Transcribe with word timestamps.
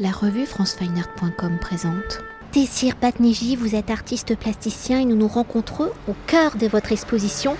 La 0.00 0.12
revue 0.12 0.46
francefineart.com 0.46 1.58
présente. 1.58 2.22
Tessir 2.52 2.94
Patneji, 2.94 3.56
vous 3.56 3.74
êtes 3.74 3.90
artiste 3.90 4.36
plasticien 4.36 5.00
et 5.00 5.04
nous 5.04 5.16
nous 5.16 5.26
rencontrons 5.26 5.90
au 6.06 6.14
cœur 6.28 6.54
de 6.54 6.68
votre 6.68 6.92
exposition 6.92 7.56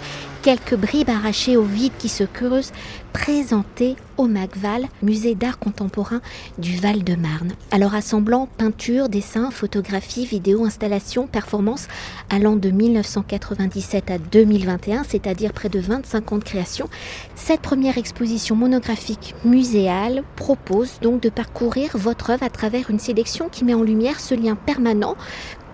quelques 0.49 0.77
bribes 0.77 1.11
arrachées 1.11 1.59
au 1.59 1.63
vide 1.63 1.93
qui 1.99 2.09
se 2.09 2.25
creusent, 2.25 2.73
présentées 3.13 3.97
au 4.17 4.27
MACVAL, 4.29 4.89
musée 5.03 5.35
d'art 5.35 5.59
contemporain 5.59 6.23
du 6.57 6.75
Val-de-Marne. 6.79 7.53
Alors 7.71 7.95
assemblant 7.95 8.49
peinture, 8.57 9.11
dessin, 9.11 9.51
photographie, 9.51 10.25
vidéo, 10.25 10.65
installation, 10.65 11.27
performance, 11.27 11.87
allant 12.31 12.57
de 12.57 12.71
1997 12.71 14.11
à 14.11 14.17
2021, 14.17 15.05
c'est-à-dire 15.05 15.53
près 15.53 15.69
de 15.69 15.81
25 15.81 16.33
ans 16.33 16.39
de 16.39 16.45
création, 16.45 16.89
cette 17.35 17.61
première 17.61 17.99
exposition 17.99 18.57
monographique 18.57 19.35
muséale 19.45 20.23
propose 20.35 20.99
donc 21.03 21.21
de 21.21 21.29
parcourir 21.29 21.91
votre 21.93 22.31
œuvre 22.31 22.45
à 22.45 22.49
travers 22.49 22.89
une 22.89 22.99
sélection 22.99 23.51
qui 23.51 23.67
met 23.67 23.75
en 23.75 23.83
lumière 23.83 24.19
ce 24.19 24.35
lien 24.35 24.55
permanent 24.55 25.15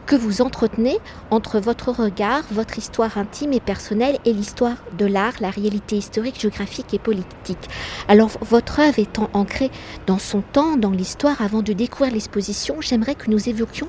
que 0.06 0.16
vous 0.16 0.42
entretenez 0.42 0.98
entre 1.30 1.58
votre 1.58 1.90
regard, 1.90 2.42
votre 2.50 2.78
histoire 2.78 3.18
intime 3.18 3.52
et 3.52 3.60
personnelle 3.60 4.18
et 4.24 4.32
l'histoire 4.32 4.76
de 4.98 5.06
l'art, 5.06 5.34
la 5.40 5.50
réalité 5.50 5.96
historique, 5.96 6.40
géographique 6.40 6.92
et 6.94 6.98
politique. 6.98 7.70
Alors 8.08 8.30
votre 8.40 8.80
œuvre 8.80 8.98
étant 8.98 9.30
ancrée 9.32 9.70
dans 10.06 10.18
son 10.18 10.40
temps, 10.40 10.76
dans 10.76 10.90
l'histoire, 10.90 11.40
avant 11.40 11.62
de 11.62 11.72
découvrir 11.72 12.12
l'exposition, 12.12 12.76
j'aimerais 12.80 13.14
que 13.14 13.30
nous 13.30 13.48
évoquions 13.48 13.88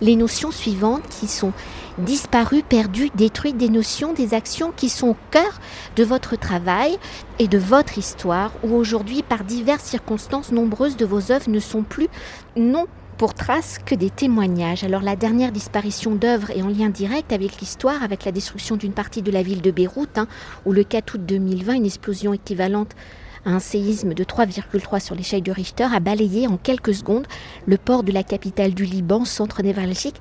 les 0.00 0.16
notions 0.16 0.50
suivantes 0.50 1.02
qui 1.08 1.26
sont 1.26 1.52
disparues, 1.98 2.62
perdues, 2.62 3.10
détruites, 3.14 3.56
des 3.56 3.68
notions, 3.68 4.12
des 4.12 4.34
actions 4.34 4.72
qui 4.74 4.88
sont 4.88 5.08
au 5.08 5.16
cœur 5.30 5.60
de 5.96 6.04
votre 6.04 6.36
travail 6.36 6.98
et 7.38 7.48
de 7.48 7.58
votre 7.58 7.98
histoire, 7.98 8.52
où 8.62 8.74
aujourd'hui, 8.74 9.22
par 9.22 9.44
diverses 9.44 9.84
circonstances, 9.84 10.52
nombreuses 10.52 10.96
de 10.96 11.04
vos 11.04 11.32
œuvres 11.32 11.50
ne 11.50 11.60
sont 11.60 11.82
plus 11.82 12.08
non 12.56 12.86
pour 13.20 13.34
trace 13.34 13.78
que 13.84 13.94
des 13.94 14.08
témoignages. 14.08 14.82
Alors 14.82 15.02
la 15.02 15.14
dernière 15.14 15.52
disparition 15.52 16.14
d'œuvres 16.14 16.52
est 16.52 16.62
en 16.62 16.68
lien 16.68 16.88
direct 16.88 17.34
avec 17.34 17.60
l'histoire, 17.60 18.02
avec 18.02 18.24
la 18.24 18.32
destruction 18.32 18.76
d'une 18.76 18.94
partie 18.94 19.20
de 19.20 19.30
la 19.30 19.42
ville 19.42 19.60
de 19.60 19.70
Beyrouth, 19.70 20.16
hein, 20.16 20.26
où 20.64 20.72
le 20.72 20.84
4 20.84 21.16
août 21.16 21.26
2020, 21.26 21.74
une 21.74 21.84
explosion 21.84 22.32
équivalente 22.32 22.96
un 23.44 23.58
séisme 23.58 24.12
de 24.12 24.24
3,3 24.24 25.00
sur 25.00 25.14
l'échelle 25.14 25.42
de 25.42 25.52
Richter 25.52 25.86
a 25.92 26.00
balayé 26.00 26.46
en 26.46 26.56
quelques 26.56 26.94
secondes 26.94 27.26
le 27.66 27.78
port 27.78 28.02
de 28.02 28.12
la 28.12 28.22
capitale 28.22 28.74
du 28.74 28.84
Liban, 28.84 29.24
centre 29.24 29.62
névralgique 29.62 30.16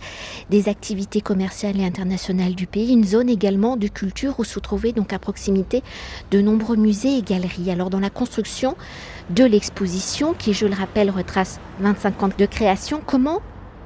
des 0.49 0.69
activités 0.69 1.21
commerciales 1.21 1.79
et 1.79 1.85
internationales 1.85 2.55
du 2.55 2.65
pays, 2.65 2.93
une 2.93 3.03
zone 3.03 3.29
également 3.29 3.77
de 3.77 3.87
culture 3.87 4.39
où 4.39 4.43
se 4.43 4.59
trouvaient 4.59 4.93
donc 4.93 5.11
à 5.11 5.19
proximité 5.19 5.83
de 6.31 6.41
nombreux 6.41 6.77
musées 6.77 7.17
et 7.17 7.21
galeries. 7.21 7.71
Alors 7.71 7.89
dans 7.89 7.99
la 7.99 8.09
construction 8.09 8.75
de 9.29 9.43
l'exposition, 9.43 10.33
qui 10.33 10.53
je 10.53 10.65
le 10.65 10.73
rappelle 10.73 11.09
retrace 11.09 11.59
25 11.79 12.23
ans 12.23 12.29
de 12.37 12.45
création, 12.45 13.01
comment 13.05 13.39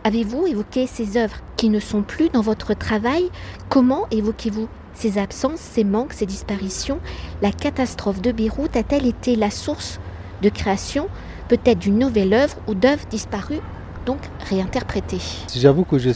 avez-vous 0.04 0.48
évoqué 0.48 0.88
ces 0.88 1.18
œuvres 1.18 1.38
qui 1.58 1.70
ne 1.70 1.80
sont 1.80 2.02
plus 2.02 2.30
dans 2.30 2.42
votre 2.42 2.74
travail? 2.74 3.30
Comment 3.70 4.06
évoquez-vous 4.12 4.68
ces 4.94 5.18
absences, 5.18 5.60
ces 5.60 5.84
manques, 5.84 6.14
ces 6.14 6.26
disparitions, 6.26 7.00
la 7.42 7.52
catastrophe 7.52 8.22
de 8.22 8.32
Beyrouth 8.32 8.76
a-t-elle 8.76 9.06
été 9.06 9.36
la 9.36 9.50
source 9.50 10.00
de 10.42 10.50
création? 10.50 11.08
Peut-être 11.50 11.80
d'une 11.80 12.00
nouvelle 12.00 12.34
œuvre 12.34 12.56
ou 12.68 12.74
d'œuvres 12.74 13.06
disparues, 13.10 13.62
donc 14.06 14.20
réinterprétées? 14.50 15.22
J'avoue 15.56 15.84
que 15.84 15.98
je 15.98 16.12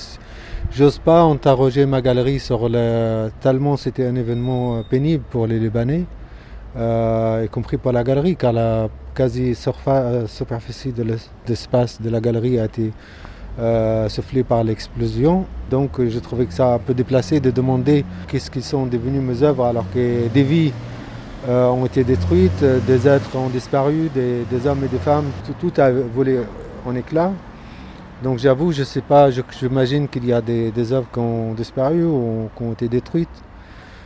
n'ose 0.79 0.99
pas 0.99 1.21
interroger 1.21 1.85
ma 1.85 2.01
galerie 2.01 2.39
sur 2.39 2.69
le... 2.69 3.29
tellement 3.41 3.77
c'était 3.77 4.05
un 4.05 4.15
événement 4.15 4.77
euh, 4.77 4.81
pénible 4.83 5.23
pour 5.29 5.47
les 5.47 5.59
Libanais, 5.59 6.05
euh, 6.77 7.43
y 7.45 7.49
compris 7.49 7.77
pour 7.77 7.91
la 7.91 8.03
galerie, 8.03 8.35
car 8.35 8.53
la 8.53 8.89
quasi-superficie 9.17 10.89
euh, 10.89 11.03
de 11.03 11.17
l'espace 11.47 11.99
de 11.99 12.09
la 12.09 12.21
galerie 12.21 12.59
a 12.59 12.65
été 12.65 12.91
euh, 13.59 14.07
soufflé 14.07 14.43
par 14.43 14.63
l'explosion. 14.63 15.45
Donc 15.71 15.99
euh, 15.99 16.11
je 16.11 16.19
trouvais 16.19 16.45
que 16.45 16.53
ça 16.53 16.75
un 16.75 16.77
peu 16.77 16.93
déplacé 16.93 17.39
de 17.39 17.49
demander 17.49 18.05
qu'est-ce 18.27 18.51
qui 18.51 18.61
sont 18.61 18.85
devenus 18.85 19.19
mes 19.19 19.41
œuvres 19.41 19.65
alors 19.65 19.85
que 19.91 20.27
des 20.27 20.43
vies 20.43 20.71
euh, 21.49 21.67
ont 21.69 21.87
été 21.87 22.03
détruites, 22.03 22.63
des 22.85 23.07
êtres 23.07 23.35
ont 23.35 23.49
disparu, 23.49 24.11
des, 24.13 24.67
hommes 24.67 24.83
et 24.83 24.87
des 24.87 24.99
femmes, 24.99 25.31
tout, 25.59 25.73
a 25.81 25.89
volé 25.89 26.41
en 26.85 26.95
éclats. 26.95 27.31
Donc 28.23 28.37
j'avoue, 28.37 28.71
je 28.71 28.81
ne 28.81 28.85
sais 28.85 29.01
pas, 29.01 29.31
j'imagine 29.31 30.07
qu'il 30.07 30.25
y 30.25 30.33
a 30.33 30.41
des, 30.41 30.93
œuvres 30.93 31.07
qui 31.11 31.17
ont 31.19 31.53
disparu 31.55 32.03
ou 32.03 32.49
qui 32.55 32.61
ont 32.63 32.73
été 32.73 32.87
détruites. 32.87 33.27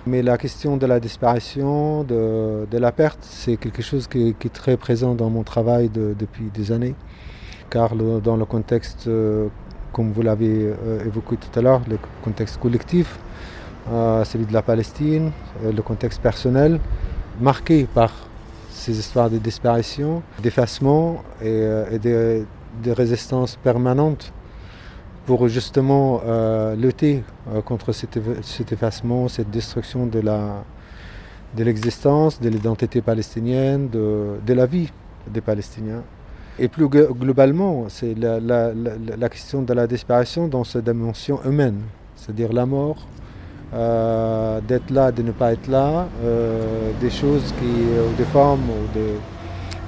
Mais 0.08 0.24
la 0.24 0.38
question 0.40 0.78
de 0.78 0.88
la 0.88 1.00
disparition, 1.00 2.04
de, 2.04 2.66
la 2.78 2.92
perte, 2.92 3.20
c'est 3.22 3.58
quelque 3.58 3.84
chose 3.84 4.08
qui, 4.08 4.30
est 4.30 4.54
très 4.54 4.76
présent 4.76 5.14
dans 5.14 5.30
mon 5.30 5.44
travail 5.44 5.90
depuis 5.90 6.46
des 6.54 6.72
années. 6.72 6.96
Car 7.70 7.96
dans 7.96 8.36
le 8.36 8.46
contexte, 8.46 9.08
euh, 9.08 9.48
comme 9.94 10.12
vous 10.12 10.24
l'avez 10.24 10.74
euh, 10.74 11.06
évoqué 11.06 11.38
tout 11.38 11.58
à 11.58 11.62
l'heure, 11.62 11.82
le 11.88 11.98
contexte 12.24 12.60
collectif, 12.60 13.20
euh, 13.92 14.26
celui 14.26 14.46
de 14.46 14.54
la 14.54 14.64
Palestine, 14.64 15.32
le 15.64 15.82
contexte 15.82 16.20
personnel, 16.20 16.80
marqué 17.40 17.86
par 17.94 18.12
ces 18.72 18.98
histoires 18.98 19.30
de 19.30 19.38
disparition, 19.38 20.24
d'effacement 20.42 21.24
et, 21.44 22.00
de, 22.00 22.44
résistance 22.88 23.56
permanente 23.56 24.34
pour 25.26 25.48
justement 25.48 26.22
lutter 26.76 27.24
contre 27.66 27.92
cet, 27.92 28.18
effacement, 28.72 29.28
cette 29.28 29.50
destruction 29.52 30.06
de 30.08 30.22
l'existence, 31.64 32.40
de 32.40 32.50
l'identité 32.50 33.02
palestinienne, 33.02 33.90
de 33.90 34.54
la 34.54 34.66
vie 34.66 34.90
des 35.28 35.42
Palestiniens. 35.42 36.04
Et 36.60 36.68
plus 36.68 36.88
globalement, 36.88 37.86
c'est 37.88 38.14
la, 38.14 39.30
question 39.30 39.62
de 39.62 39.74
la 39.74 39.88
disparition 39.88 40.48
dans 40.48 40.64
sa 40.64 40.82
dimension 40.82 41.40
humaine, 41.46 41.82
c'est-à-dire 42.16 42.52
la 42.54 42.66
mort, 42.66 43.08
euh, 43.74 44.60
d'être 44.68 44.92
là, 44.92 45.12
de 45.12 45.22
ne 45.22 45.32
pas 45.32 45.54
être 45.54 45.68
là, 45.68 46.08
euh, 46.24 46.92
des 47.00 47.10
choses 47.10 47.54
qui, 47.58 47.66
ou 47.66 48.14
des 48.18 48.26
formes, 48.26 48.62
ou 48.70 49.00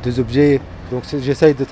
des, 0.04 0.20
objets. 0.20 0.60
Donc 0.90 1.04
j'essaye 1.22 1.54
de 1.54 1.66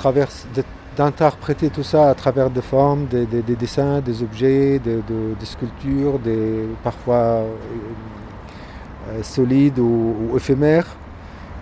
d'interpréter 1.02 1.70
tout 1.70 1.84
ça 1.84 2.10
à 2.10 2.16
travers 2.16 2.50
des 2.50 2.62
formes, 2.62 3.06
des, 3.08 3.26
dessins, 3.56 4.02
des 4.02 4.22
objets, 4.22 4.80
des, 4.80 5.46
sculptures, 5.46 6.20
des, 6.20 6.68
parfois 6.84 7.44
euh, 7.44 9.24
solides 9.24 9.80
ou 9.80 10.34
éphémères 10.36 10.88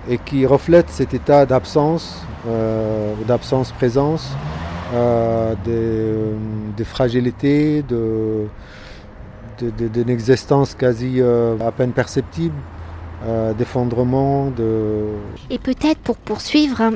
et 0.09 0.17
qui 0.17 0.45
reflète 0.45 0.89
cet 0.89 1.13
état 1.13 1.45
d'absence, 1.45 2.21
euh, 2.47 3.13
d'absence-présence, 3.27 4.31
euh, 4.93 5.53
de, 5.65 6.83
fragilité, 6.83 7.83
d'une 7.87 8.49
existence 10.09 10.73
quasi 10.73 11.17
euh, 11.19 11.55
à 11.59 11.71
peine 11.71 11.91
perceptible, 11.91 12.55
d'effondrement. 13.57 14.49
De... 14.49 15.03
Et 15.49 15.59
peut-être 15.59 15.99
pour 15.99 16.15
poursuivre, 16.15 16.81
hein, 16.81 16.93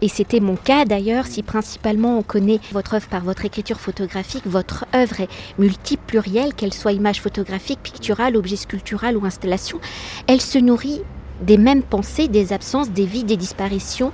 et 0.00 0.08
c'était 0.08 0.40
mon 0.40 0.56
cas 0.56 0.84
d'ailleurs, 0.84 1.26
si 1.26 1.42
principalement 1.42 2.18
on 2.18 2.22
connaît 2.22 2.60
votre 2.72 2.94
œuvre 2.94 3.08
par 3.08 3.22
votre 3.22 3.44
écriture 3.44 3.80
photographique, 3.80 4.42
votre 4.46 4.84
œuvre 4.94 5.20
est 5.20 5.28
multiple, 5.58 6.02
plurielle, 6.06 6.54
qu'elle 6.54 6.74
soit 6.74 6.92
image 6.92 7.20
photographique, 7.20 7.80
picturale, 7.82 8.36
objet 8.36 8.56
sculptural 8.56 9.16
ou 9.16 9.24
installation, 9.24 9.80
elle 10.26 10.40
se 10.40 10.58
nourrit 10.58 11.00
des 11.40 11.58
mêmes 11.58 11.82
pensées, 11.82 12.28
des 12.28 12.52
absences, 12.52 12.90
des 12.90 13.06
vies, 13.06 13.24
des 13.24 13.36
disparitions, 13.36 14.12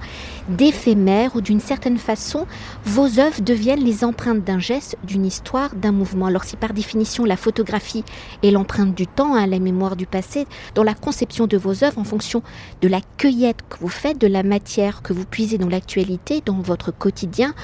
d'éphémères 0.49 1.37
ou 1.37 1.41
d'une 1.41 1.61
certaine 1.61 1.99
façon, 1.99 2.47
vos 2.85 3.21
œuvres 3.21 3.41
deviennent 3.41 3.85
les 3.85 4.05
empreintes 4.05 4.43
d'un 4.43 4.59
geste, 4.59 4.97
d'une 5.05 5.27
histoire, 5.27 5.75
d'un 5.75 5.93
mouvement. 5.93 6.27
Alors 6.27 6.45
si 6.45 6.57
par 6.57 6.73
définition 6.73 7.25
la 7.25 7.37
photographie 7.37 8.05
est 8.43 8.51
l'empreinte 8.51 8.95
du 8.95 9.07
temps, 9.07 9.35
hein, 9.35 9.47
la 9.47 9.59
mémoire 9.59 9.97
du 9.97 10.07
passé, 10.07 10.47
dans 10.75 10.83
la 10.83 10.95
conception 10.95 11.47
de 11.47 11.57
vos 11.57 11.85
œuvres 11.85 11.99
en 11.99 12.05
fonction 12.05 12.43
de 12.81 12.89
la 12.89 13.01
cueillette 13.17 13.61
que 13.69 13.79
vous 13.81 13.89
faites, 13.89 14.21
de 14.21 14.27
la 14.27 14.43
matière 14.43 15.03
que 15.03 15.13
vous 15.13 15.25
puisez 15.25 15.59
dans 15.59 15.69
l'actualité, 15.69 16.43
dans 16.45 16.61
votre 16.61 16.91
quotidien, 16.91 17.55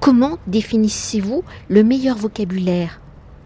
comment 0.00 0.38
définissez-vous 0.46 1.44
le 1.68 1.84
meilleur 1.84 2.16
vocabulaire 2.16 3.01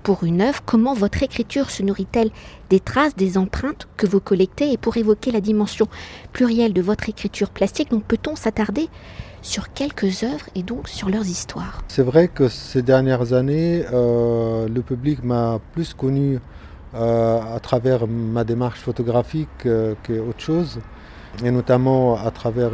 pour 0.06 0.22
une 0.22 0.40
œuvre, 0.40 0.60
comment 0.64 0.94
votre 0.94 1.24
écriture 1.24 1.68
se 1.68 1.82
nourrit-elle 1.82 2.30
des 2.70 2.78
traces, 2.78 3.16
des 3.16 3.36
empreintes 3.36 3.88
que 3.96 4.06
vous 4.06 4.20
collectez 4.20 4.70
et 4.70 4.76
pour 4.76 4.96
évoquer 4.96 5.32
la 5.32 5.40
dimension 5.40 5.88
plurielle 6.32 6.72
de 6.72 6.80
votre 6.80 7.08
écriture 7.08 7.50
plastique, 7.50 7.90
donc 7.90 8.04
peut-on 8.04 8.36
s'attarder 8.36 8.88
sur 9.42 9.72
quelques 9.72 10.22
œuvres 10.22 10.46
et 10.54 10.62
donc 10.62 10.86
sur 10.86 11.08
leurs 11.08 11.26
histoires? 11.26 11.82
C'est 11.88 12.04
vrai 12.04 12.28
que 12.28 12.46
ces 12.46 12.82
dernières 12.82 13.32
années, 13.32 13.84
euh, 13.92 14.68
le 14.68 14.80
public 14.82 15.24
m'a 15.24 15.58
plus 15.72 15.92
connu 15.92 16.38
euh, 16.94 17.40
à 17.56 17.58
travers 17.58 18.06
ma 18.06 18.44
démarche 18.44 18.78
photographique 18.78 19.48
euh, 19.66 19.94
qu'autre 20.06 20.38
chose. 20.38 20.78
et 21.44 21.50
notamment 21.50 22.16
à 22.16 22.30
travers 22.30 22.70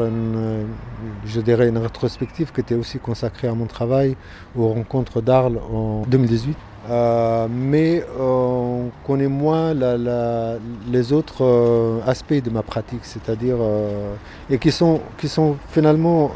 je 1.25 1.40
dirais 1.40 1.67
une 1.67 1.78
rétrospective 1.78 2.52
qui 2.52 2.61
était 2.61 2.75
aussi 2.75 2.99
consacrée 2.99 3.49
à 3.49 3.55
mon 3.55 3.67
travail 3.67 4.17
aux 4.55 4.69
rencontres 4.69 5.23
d'Arles 5.23 5.58
en 5.73 6.02
2018. 6.06 6.58
Euh, 6.90 7.46
mais 7.49 8.02
euh, 8.02 8.20
on 8.20 8.90
connaît 9.06 9.29
moins 9.29 9.73
les 9.73 11.12
autres 11.12 11.44
euh, 11.44 12.00
aspects 12.06 12.43
de 12.43 12.50
ma 12.50 12.62
pratique, 12.62 13.05
c'est-à-dire 13.05 13.58
et 14.50 14.58
qui 14.58 14.73
sont 14.73 15.00
qui 15.19 15.29
sont 15.29 15.56
finalement 15.69 16.32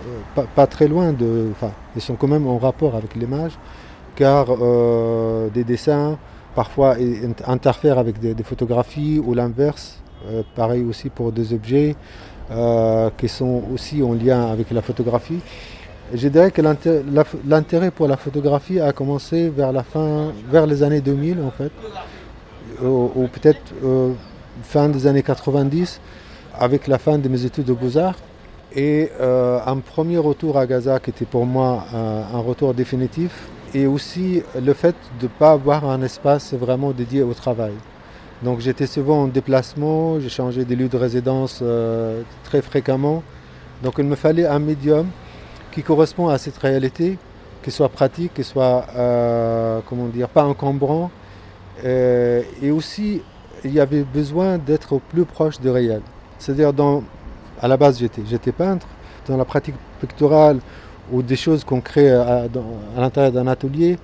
pas, 0.54 0.66
très 0.66 0.86
loin 0.86 1.12
de, 1.12 1.48
enfin, 1.50 1.72
ils 1.96 2.02
sont 2.02 2.14
quand 2.14 2.28
même 2.28 2.46
en 2.46 2.58
rapport 2.58 2.94
avec 2.94 3.14
l'image, 3.16 3.52
car 4.14 4.46
des 5.52 5.64
dessins 5.64 6.16
parfois 6.54 6.96
interfèrent 7.46 7.98
avec 7.98 8.18
des, 8.20 8.42
photographies 8.44 9.20
ou 9.24 9.34
l'inverse. 9.34 10.00
pareil 10.54 10.84
aussi 10.84 11.10
pour 11.10 11.32
des 11.32 11.52
objets 11.52 11.96
qui 13.18 13.28
sont 13.28 13.62
aussi 13.74 14.02
en 14.02 14.14
lien 14.14 14.46
avec 14.46 14.70
la 14.70 14.82
photographie. 14.82 15.40
Je 16.14 16.28
dirais 16.28 16.52
que 16.52 16.62
l'intérêt 16.62 17.90
pour 17.90 18.06
la 18.06 18.16
photographie 18.16 18.78
a 18.78 18.92
commencé 18.92 19.48
vers 19.48 19.72
la 19.72 19.82
fin, 19.82 20.32
vers 20.48 20.64
les 20.66 20.84
années 20.84 21.00
2000 21.00 21.38
en 21.44 21.50
fait, 21.50 21.72
ou, 22.80 23.26
peut-être 23.32 23.60
euh, 23.84 24.12
fin 24.62 24.88
des 24.88 25.08
années 25.08 25.24
90, 25.24 26.00
avec 26.58 26.86
la 26.86 26.98
fin 26.98 27.18
de 27.18 27.28
mes 27.28 27.44
études 27.44 27.64
de 27.64 27.72
beaux-arts. 27.72 28.18
Et 28.74 29.10
euh, 29.20 29.58
un 29.66 29.78
premier 29.78 30.18
retour 30.18 30.58
à 30.58 30.66
Gaza 30.66 31.00
qui 31.00 31.10
était 31.10 31.24
pour 31.24 31.44
moi 31.44 31.84
un, 31.92 32.38
retour 32.38 32.72
définitif, 32.72 33.48
et 33.74 33.86
aussi 33.86 34.42
le 34.62 34.72
fait 34.74 34.94
de 35.20 35.24
ne 35.24 35.28
pas 35.28 35.52
avoir 35.52 35.90
un 35.90 36.02
espace 36.02 36.54
vraiment 36.54 36.92
dédié 36.92 37.22
au 37.22 37.34
travail. 37.34 37.72
Donc 38.44 38.60
j'étais 38.60 38.86
souvent 38.86 39.22
en 39.24 39.26
déplacement, 39.26 40.20
j'ai 40.20 40.28
changé 40.28 40.64
de 40.64 40.74
lieu 40.74 40.88
de 40.88 40.96
résidence 40.96 41.60
euh, 41.62 42.22
très 42.44 42.62
fréquemment. 42.62 43.24
Donc 43.82 43.94
il 43.98 44.04
me 44.04 44.14
fallait 44.14 44.46
un 44.46 44.60
médium 44.60 45.06
qui 45.76 45.82
correspond 45.82 46.28
à 46.28 46.38
cette 46.38 46.56
réalité, 46.56 47.18
qui 47.62 47.70
soit 47.70 47.90
pratique, 47.90 48.32
qui 48.32 48.44
soit, 48.44 48.86
euh, 48.96 49.80
comment 49.86 50.06
dire, 50.06 50.26
pas 50.26 50.42
encombrant. 50.42 51.10
Euh, 51.84 52.40
et 52.62 52.70
aussi, 52.70 53.20
il 53.62 53.74
y 53.74 53.78
avait 53.78 54.02
besoin 54.02 54.56
d'être 54.56 54.98
plus 55.10 55.26
proche 55.26 55.60
du 55.60 55.68
réel. 55.68 56.00
C'est-à-dire, 56.38 56.72
dans, 56.72 57.04
à 57.60 57.68
la 57.68 57.76
base, 57.76 57.98
j'étais, 57.98 58.52
peintre. 58.52 58.86
Dans 59.28 59.36
la 59.36 59.44
pratique 59.44 59.74
picturale 60.00 60.60
ou 61.12 61.20
des 61.20 61.36
choses 61.36 61.62
qu'on 61.62 61.82
crée 61.82 62.10
à, 62.10 62.46
l'intérieur 62.96 63.32
d'un 63.32 63.46
atelier, 63.46 63.98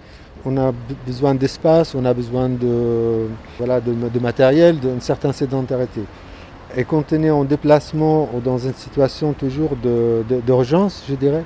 on 0.44 0.54
a 0.58 0.74
besoin 1.06 1.34
d'espace, 1.34 1.94
on 1.94 2.04
a 2.04 2.12
besoin 2.12 2.50
de, 2.50 3.28
voilà, 3.56 3.80
de 3.80 4.18
matériel, 4.20 4.78
d'une 4.78 5.00
certaine 5.00 5.32
sédentarité. 5.32 6.02
Et 6.74 6.84
quand 6.84 7.12
on 7.12 7.22
est 7.22 7.30
en 7.30 7.44
déplacement 7.44 8.30
ou 8.32 8.40
dans 8.40 8.56
une 8.56 8.72
situation 8.72 9.34
toujours 9.34 9.76
d'urgence, 9.76 11.04
je 11.06 11.14
dirais, 11.14 11.44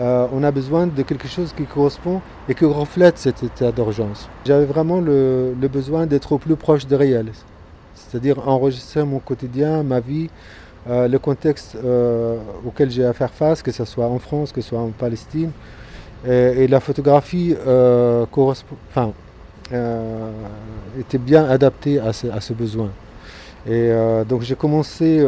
euh, 0.00 0.28
on 0.32 0.44
a 0.44 0.52
besoin 0.52 0.86
de 0.86 1.02
quelque 1.02 1.26
chose 1.26 1.52
qui 1.56 1.64
correspond 1.64 2.20
et 2.48 2.54
qui 2.54 2.64
reflète 2.64 3.18
cet 3.18 3.42
état 3.42 3.72
d'urgence. 3.72 4.28
J'avais 4.46 4.64
vraiment 4.64 5.00
le, 5.00 5.52
besoin 5.62 6.06
d'être 6.06 6.30
au 6.30 6.38
plus 6.38 6.54
proche 6.54 6.86
du 6.86 6.94
réel, 6.94 7.32
c'est-à-dire 7.96 8.48
enregistrer 8.48 9.04
mon 9.04 9.18
quotidien, 9.18 9.82
ma 9.82 9.98
vie, 9.98 10.30
euh, 10.88 11.08
le 11.08 11.18
contexte 11.18 11.76
euh, 11.84 12.38
auquel 12.64 12.88
j'ai 12.90 13.04
à 13.04 13.12
faire 13.12 13.32
face, 13.32 13.62
que 13.62 13.72
ce 13.72 13.84
soit 13.84 14.06
en 14.06 14.20
France, 14.20 14.52
que 14.52 14.60
ce 14.60 14.68
soit 14.68 14.80
en 14.80 14.90
Palestine. 14.90 15.50
Et, 16.24 16.68
la 16.68 16.78
photographie 16.78 17.56
était 21.00 21.18
bien 21.18 21.44
adaptée 21.50 21.98
à 21.98 22.12
ce 22.12 22.52
besoin. 22.52 22.90
Et 23.66 23.92
donc 24.28 24.42
j'ai 24.42 24.56
commencé 24.56 25.24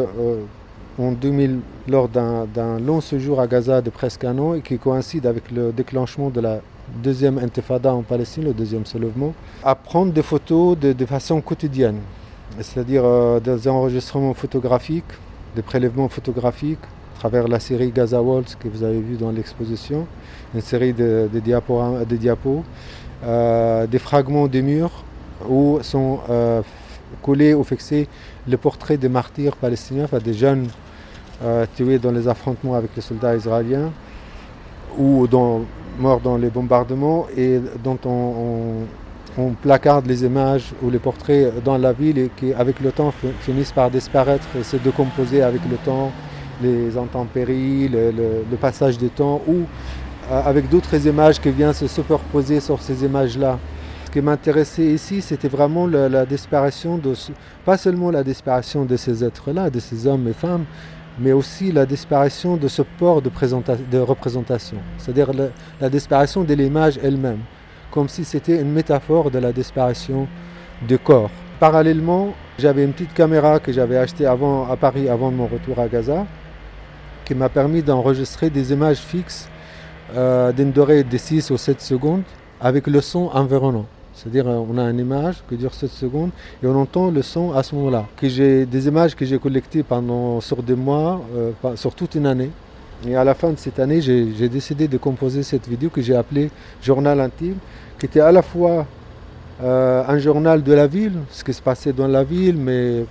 en 0.99 1.11
2000 1.11 1.59
lors 1.87 2.07
d'un 2.09 2.79
long 2.79 3.01
séjour 3.01 3.39
à 3.39 3.47
Gaza 3.47 3.81
de 3.81 3.89
presque 3.89 4.23
un 4.23 4.37
an 4.39 4.53
et 4.55 4.61
qui 4.61 4.77
coïncide 4.77 5.25
avec 5.25 5.51
le 5.51 5.71
déclenchement 5.71 6.29
de 6.29 6.41
la 6.41 6.59
deuxième 7.01 7.37
intifada 7.37 7.93
en 7.93 8.01
Palestine, 8.01 8.45
le 8.45 8.53
deuxième 8.53 8.85
soulèvement, 8.85 9.33
à 9.63 9.75
prendre 9.75 10.13
des 10.13 10.21
photos 10.21 10.77
de, 10.77 11.05
façon 11.05 11.41
quotidienne, 11.41 11.99
c'est-à-dire 12.59 13.03
euh, 13.05 13.39
des 13.39 13.67
enregistrements 13.67 14.33
photographiques, 14.33 15.03
des 15.55 15.61
prélèvements 15.61 16.09
photographiques 16.09 16.79
à 17.15 17.19
travers 17.19 17.47
la 17.47 17.59
série 17.59 17.91
Gaza 17.91 18.21
Waltz 18.21 18.55
que 18.55 18.67
vous 18.67 18.83
avez 18.83 18.99
vu 18.99 19.15
dans 19.15 19.31
l'exposition, 19.31 20.05
une 20.53 20.61
série 20.61 20.93
de, 20.93 21.29
diapos, 21.33 22.05
de 22.07 22.15
diapos 22.15 22.63
euh, 23.23 23.87
des 23.87 23.99
fragments 23.99 24.47
des 24.47 24.61
murs 24.61 25.03
où 25.49 25.79
sont 25.81 26.19
euh, 26.29 26.61
collés 27.21 27.53
ou 27.53 27.63
fixés 27.63 28.07
les 28.47 28.57
portraits 28.57 28.99
des 28.99 29.09
martyrs 29.09 29.55
palestiniens, 29.55 30.05
enfin 30.05 30.19
des 30.19 30.33
jeunes 30.33 30.67
euh, 31.43 31.65
tués 31.75 31.99
dans 31.99 32.11
les 32.11 32.27
affrontements 32.27 32.75
avec 32.75 32.91
les 32.95 33.01
soldats 33.01 33.35
israéliens 33.35 33.91
ou 34.97 35.27
morts 35.99 36.21
dans 36.21 36.37
les 36.37 36.49
bombardements 36.49 37.27
et 37.35 37.59
dont 37.83 37.99
on, 38.05 38.85
placarde 39.61 40.05
les 40.05 40.23
images 40.23 40.71
ou 40.81 40.89
les 40.89 40.97
portraits 40.97 41.61
dans 41.61 41.77
la 41.77 41.91
ville 41.91 42.17
et 42.17 42.31
qui 42.37 42.53
avec 42.53 42.79
le 42.79 42.93
temps 42.93 43.13
finissent 43.41 43.73
par 43.73 43.91
disparaître 43.91 44.47
et 44.57 44.63
se 44.63 44.77
décomposer 44.77 45.41
avec 45.41 45.59
le 45.69 45.75
temps, 45.75 46.09
les 46.61 46.97
intempéries, 46.97 47.89
le, 47.89 48.55
passage 48.55 48.97
du 48.97 49.09
temps 49.09 49.41
ou 49.45 49.65
euh, 50.31 50.41
avec 50.45 50.69
d'autres 50.69 51.05
images 51.05 51.41
qui 51.41 51.49
viennent 51.49 51.73
se 51.73 51.87
superposer 51.87 52.61
sur 52.61 52.81
ces 52.81 53.03
images-là. 53.03 53.59
Qui 54.15 54.21
m'intéressait 54.21 54.85
ici, 54.85 55.21
c'était 55.21 55.49
vraiment 55.49 55.87
la, 55.87 56.25
disparition 56.25 56.97
de, 56.97 57.13
pas 57.65 57.75
seulement 57.75 58.11
la 58.11 58.23
disparition 58.23 58.85
de 58.85 58.95
ces 58.95 59.25
êtres-là, 59.25 59.69
de 59.69 59.81
ces 59.81 60.07
hommes 60.07 60.25
et 60.29 60.31
femmes, 60.31 60.63
mais 61.19 61.33
aussi 61.33 61.73
la 61.73 61.85
disparition 61.85 62.55
de 62.55 62.69
ce 62.69 62.81
port 62.81 63.21
de, 63.21 63.29
de 63.91 63.97
représentation, 63.97 64.77
c'est-à-dire 64.97 65.31
la, 65.81 65.89
disparition 65.89 66.45
de 66.45 66.53
l'image 66.53 66.97
elle-même, 67.03 67.39
comme 67.91 68.07
si 68.07 68.23
c'était 68.23 68.61
une 68.61 68.71
métaphore 68.71 69.31
de 69.31 69.39
la 69.39 69.51
disparition 69.51 70.29
du 70.87 70.97
corps. 70.97 71.29
Parallèlement, 71.59 72.33
j'avais 72.57 72.85
une 72.85 72.93
petite 72.93 73.13
caméra 73.13 73.59
que 73.59 73.73
j'avais 73.73 73.97
achetée 73.97 74.27
avant, 74.27 74.71
à 74.71 74.77
Paris 74.77 75.09
avant 75.09 75.29
mon 75.29 75.47
retour 75.47 75.77
à 75.77 75.89
Gaza, 75.89 76.25
qui 77.25 77.35
m'a 77.35 77.49
permis 77.49 77.83
d'enregistrer 77.83 78.49
des 78.49 78.71
images 78.71 78.99
fixes 78.99 79.49
euh, 80.15 80.53
d'une 80.53 80.71
durée 80.71 81.03
de 81.03 81.17
6 81.17 81.51
ou 81.51 81.57
7 81.57 81.81
secondes 81.81 82.23
avec 82.61 82.87
le 82.87 83.01
son 83.01 83.29
environnant. 83.33 83.85
C'est-à-dire 84.15 84.47
euh, 84.47 84.63
on 84.69 84.77
a 84.77 84.83
une 84.89 84.99
image 84.99 85.43
qui 85.49 85.57
dure 85.57 85.73
7 85.73 85.89
secondes 85.91 86.29
et 86.63 86.67
on 86.67 86.75
entend 86.75 87.11
le 87.11 87.21
son 87.21 87.51
à 87.51 87.63
ce 87.63 87.75
moment-là. 87.75 88.05
J'ai 88.23 88.65
des 88.65 88.87
images 88.87 89.15
que 89.15 89.25
j'ai 89.25 89.37
collectées 89.37 89.83
pendant 89.83 90.39
sur 90.41 90.63
des 90.63 90.75
mois, 90.75 91.21
euh, 91.35 91.51
sur 91.75 91.93
toute 91.93 92.15
une 92.15 92.25
année. 92.25 92.49
Et 93.05 93.15
à 93.15 93.23
la 93.23 93.33
fin 93.35 93.51
de 93.51 93.57
cette 93.57 93.77
année, 93.77 94.01
j'ai 94.01 94.49
décidé 94.49 94.87
de 94.87 94.97
composer 94.97 95.43
cette 95.43 95.67
vidéo 95.67 95.89
que 95.89 96.01
j'ai 96.01 96.15
appelée 96.15 96.49
Journal 96.81 97.19
intime, 97.19 97.57
qui 97.99 98.05
était 98.05 98.21
à 98.21 98.31
la 98.31 98.41
fois 98.41 98.87
euh, 99.61 100.03
un 100.07 100.17
journal 100.17 100.63
de 100.63 100.73
la 100.73 100.87
ville, 100.87 101.19
ce 101.29 101.43
qui 101.43 101.53
se 101.53 101.61
passait 101.61 101.91
dans 101.91 102.07
la 102.07 102.23
ville, 102.23 102.55
mes 102.55 103.05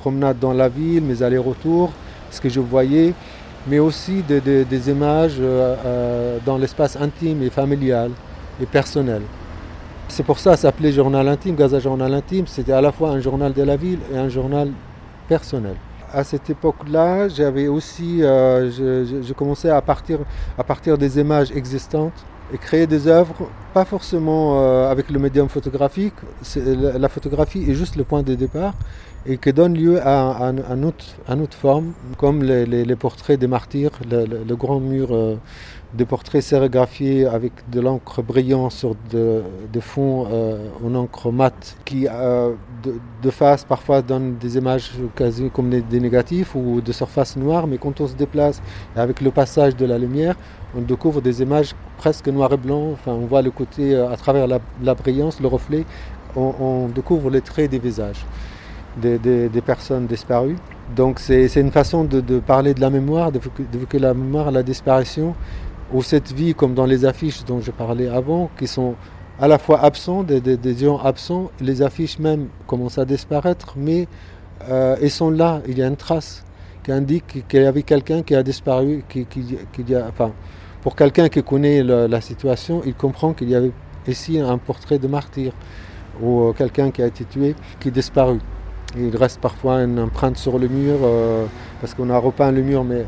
promenades 0.00 0.40
dans 0.40 0.52
la 0.52 0.68
ville, 0.68 1.02
mes 1.02 1.22
allers-retours, 1.22 1.92
ce 2.32 2.40
que 2.40 2.48
je 2.48 2.60
voyais, 2.60 3.14
mais 3.68 3.78
aussi 3.78 4.22
des 4.22 4.90
images 4.90 5.40
dans 6.44 6.58
l'espace 6.58 6.96
intime 6.96 7.42
et 7.42 7.50
familial 7.50 8.10
et 8.60 8.66
personnel. 8.66 9.22
C'est 10.08 10.22
pour 10.22 10.38
ça 10.38 10.52
que 10.52 10.56
ça 10.56 10.62
s'appelait 10.62 10.92
Journal 10.92 11.28
intime, 11.28 11.56
Gaza 11.56 11.78
Journal 11.78 12.12
intime. 12.14 12.46
C'était 12.46 12.72
à 12.72 12.80
la 12.80 12.92
fois 12.92 13.10
un 13.10 13.20
journal 13.20 13.52
de 13.52 13.62
la 13.62 13.76
ville 13.76 13.98
et 14.12 14.16
un 14.16 14.28
journal 14.28 14.70
personnel. 15.28 15.76
À 16.12 16.24
cette 16.24 16.48
époque-là, 16.48 17.28
j'avais 17.28 17.68
aussi, 17.68 18.22
euh, 18.22 18.70
je, 18.70 19.32
commençais 19.32 19.68
à 19.68 19.82
partir, 19.82 20.18
des 20.96 21.18
images 21.18 21.50
existantes 21.50 22.24
et 22.54 22.58
créer 22.58 22.86
des 22.86 23.08
œuvres, 23.08 23.34
pas 23.74 23.84
forcément 23.84 24.62
euh, 24.62 24.90
avec 24.90 25.10
le 25.10 25.18
médium 25.18 25.48
photographique. 25.48 26.14
La, 26.54 27.08
photographie 27.08 27.68
est 27.68 27.74
juste 27.74 27.96
le 27.96 28.04
point 28.04 28.22
de 28.22 28.34
départ 28.34 28.74
et 29.28 29.38
qui 29.38 29.52
donne 29.52 29.74
lieu 29.74 30.00
à, 30.02 30.52
une 30.68 30.84
autre 30.84 31.56
forme, 31.56 31.92
comme 32.16 32.42
les, 32.42 32.96
portraits 32.96 33.38
des 33.38 33.46
martyrs, 33.46 33.92
le, 34.10 34.54
grand 34.54 34.80
mur. 34.80 35.08
Euh, 35.10 35.36
des 35.94 36.04
portraits 36.04 36.42
sérigraphiés 36.42 37.26
avec 37.26 37.52
de 37.70 37.80
l'encre 37.80 38.22
brillante 38.22 38.72
sur 38.72 38.94
des 39.10 39.80
fonds 39.80 40.26
euh, 40.30 40.68
en 40.84 40.94
encre 40.94 41.32
mat 41.32 41.76
qui 41.84 42.06
euh, 42.10 42.54
de, 43.22 43.30
face 43.30 43.64
parfois 43.64 44.02
donnent 44.02 44.36
des 44.36 44.56
images 44.56 44.92
quasi 45.14 45.50
comme 45.50 45.70
des, 45.70 46.00
négatifs 46.00 46.54
ou 46.54 46.80
de 46.80 46.92
surface 46.92 47.36
noire 47.36 47.66
mais 47.66 47.78
quand 47.78 48.00
on 48.00 48.06
se 48.06 48.14
déplace 48.14 48.60
avec 48.94 49.20
le 49.20 49.30
passage 49.30 49.76
de 49.76 49.86
la 49.86 49.98
lumière 49.98 50.34
on 50.76 50.82
découvre 50.82 51.20
des 51.20 51.42
images 51.42 51.74
presque 51.98 52.28
noir 52.28 52.52
et 52.52 52.56
blanc 52.56 52.90
enfin 52.92 53.12
on 53.12 53.26
voit 53.26 53.42
le 53.42 53.50
côté 53.50 53.94
euh, 53.94 54.10
à 54.10 54.16
travers 54.16 54.46
la, 54.46 54.94
brillance 54.94 55.40
le 55.40 55.48
reflet 55.48 55.84
on, 56.38 56.88
découvre 56.94 57.30
les 57.30 57.40
traits 57.40 57.70
des 57.70 57.78
visages 57.78 58.26
des, 58.96 59.62
personnes 59.64 60.06
disparues 60.06 60.56
donc 60.94 61.18
c'est 61.18 61.52
une 61.56 61.72
façon 61.72 62.04
de, 62.04 62.38
parler 62.38 62.72
de 62.74 62.80
la 62.80 62.90
mémoire, 62.90 63.32
d'évoquer 63.32 63.98
la 63.98 64.14
mémoire, 64.14 64.50
la 64.50 64.62
disparition, 64.62 65.34
ou 65.92 66.02
cette 66.02 66.32
vie, 66.32 66.54
comme 66.54 66.74
dans 66.74 66.86
les 66.86 67.04
affiches 67.04 67.44
dont 67.44 67.60
je 67.60 67.70
parlais 67.70 68.08
avant, 68.08 68.50
qui 68.58 68.66
sont 68.66 68.94
à 69.40 69.48
la 69.48 69.58
fois 69.58 69.80
absents, 69.80 70.22
des, 70.22 70.76
gens 70.76 70.98
absents, 70.98 71.50
les 71.60 71.82
affiches 71.82 72.18
même 72.18 72.48
commencent 72.66 72.98
à 72.98 73.04
disparaître, 73.04 73.74
mais 73.76 74.06
euh, 74.68 74.96
elles 75.00 75.10
sont 75.10 75.30
là, 75.30 75.60
il 75.66 75.78
y 75.78 75.82
a 75.82 75.86
une 75.86 75.96
trace 75.96 76.44
qui 76.84 76.92
indique 76.92 77.46
qu'il 77.48 77.62
y 77.62 77.66
avait 77.66 77.82
quelqu'un 77.82 78.22
qui 78.22 78.34
a 78.34 78.42
disparu, 78.42 79.04
qui, 79.08 79.26
pour 80.82 80.94
quelqu'un 80.94 81.28
qui 81.28 81.42
connaît 81.42 81.82
la 81.82 82.20
situation, 82.20 82.80
il 82.86 82.94
comprend 82.94 83.32
qu'il 83.32 83.50
y 83.50 83.56
avait 83.56 83.72
ici 84.06 84.38
un 84.38 84.56
portrait 84.56 84.98
de 84.98 85.08
martyr 85.08 85.52
ou 86.22 86.52
quelqu'un 86.56 86.92
qui 86.92 87.02
a 87.02 87.06
été 87.06 87.24
tué, 87.24 87.56
qui 87.80 87.88
est 87.88 87.92
disparu. 87.92 88.38
Il 88.94 89.16
reste 89.16 89.40
parfois 89.40 89.82
une 89.82 89.98
empreinte 89.98 90.36
sur 90.36 90.58
le 90.58 90.68
mur 90.68 90.98
euh, 91.02 91.44
parce 91.80 91.94
qu'on 91.94 92.08
a 92.10 92.18
repeint 92.18 92.52
le 92.52 92.62
mur, 92.62 92.84
mais 92.84 93.04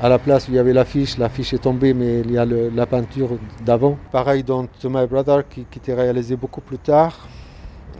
à 0.00 0.08
la 0.08 0.18
place 0.18 0.48
où 0.48 0.52
il 0.52 0.56
y 0.56 0.58
avait 0.58 0.72
l'affiche, 0.72 1.18
l'affiche 1.18 1.54
est 1.54 1.58
tombée, 1.58 1.94
mais 1.94 2.20
il 2.20 2.32
y 2.32 2.38
a 2.38 2.44
la 2.44 2.86
peinture 2.86 3.30
d'avant. 3.64 3.96
Pareil 4.10 4.42
dans 4.42 4.66
To 4.66 4.88
My 4.90 5.06
Brother 5.06 5.48
qui, 5.48 5.66
était 5.76 5.94
réalisé 5.94 6.36
beaucoup 6.36 6.60
plus 6.60 6.78
tard. 6.78 7.28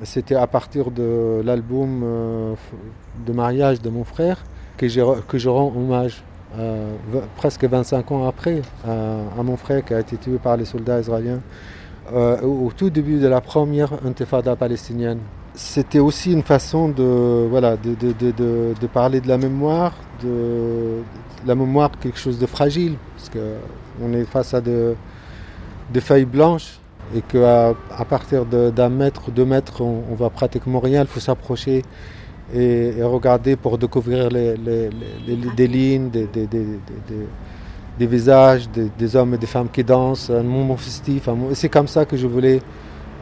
C'était 0.02 0.34
à 0.34 0.46
partir 0.46 0.90
de 0.90 1.40
l'album 1.44 2.02
euh, 2.04 2.54
de 3.24 3.32
mariage 3.32 3.80
de 3.80 3.90
mon 3.90 4.02
frère 4.04 4.44
que, 4.76 4.88
je 4.88 5.48
rends 5.48 5.72
hommage 5.74 6.24
euh, 6.58 6.90
presque 7.36 7.64
25 7.64 8.10
ans 8.10 8.26
après 8.26 8.60
à, 8.84 9.42
mon 9.42 9.56
frère 9.56 9.84
qui 9.84 9.94
a 9.94 10.00
été 10.00 10.16
tué 10.16 10.38
par 10.42 10.56
les 10.56 10.64
soldats 10.64 10.98
israéliens 10.98 11.40
au, 12.12 12.70
tout 12.76 12.90
début 12.90 13.18
de 13.18 13.28
la 13.28 13.40
première 13.40 13.92
intifada 14.04 14.56
palestinienne. 14.56 15.20
C'était 15.54 16.00
aussi 16.00 16.32
une 16.32 16.42
façon 16.42 16.88
de, 16.88 17.46
voilà, 17.48 17.76
de, 17.76 17.94
de, 17.94 18.32
de, 18.80 18.86
parler 18.88 19.20
de 19.20 19.28
la 19.28 19.38
mémoire, 19.38 19.92
de, 20.20 21.02
la 21.46 21.54
mémoire 21.54 21.92
quelque 22.00 22.18
chose 22.18 22.40
de 22.40 22.46
fragile, 22.46 22.96
parce 23.16 23.30
qu'on 23.30 24.12
est 24.14 24.24
face 24.24 24.52
à 24.52 24.60
des 24.60 26.00
feuilles 26.00 26.24
blanches 26.24 26.80
et 27.14 27.20
qu'à 27.20 27.74
à 27.96 28.04
partir 28.04 28.44
d'un 28.46 28.88
mètre, 28.88 29.30
deux 29.30 29.44
mètres, 29.44 29.80
on, 29.80 30.02
on, 30.10 30.14
voit 30.14 30.30
pratiquement 30.30 30.80
rien. 30.80 31.02
Il 31.02 31.06
faut 31.06 31.20
s'approcher 31.20 31.82
et, 32.52 33.02
regarder 33.02 33.56
pour 33.56 33.78
découvrir 33.78 34.28
les, 34.30 34.56
des 35.56 35.66
lignes, 35.68 36.10
des, 36.10 36.26
des, 36.26 38.06
visages, 38.06 38.68
des, 38.70 39.16
hommes 39.16 39.34
et 39.34 39.38
des 39.38 39.46
femmes 39.46 39.68
qui 39.72 39.84
dansent, 39.84 40.30
un 40.30 40.42
moment 40.42 40.76
festif. 40.76 41.28
C'est 41.54 41.68
comme 41.68 41.88
ça 41.88 42.04
que 42.04 42.16
je 42.16 42.26
voulais 42.26 42.60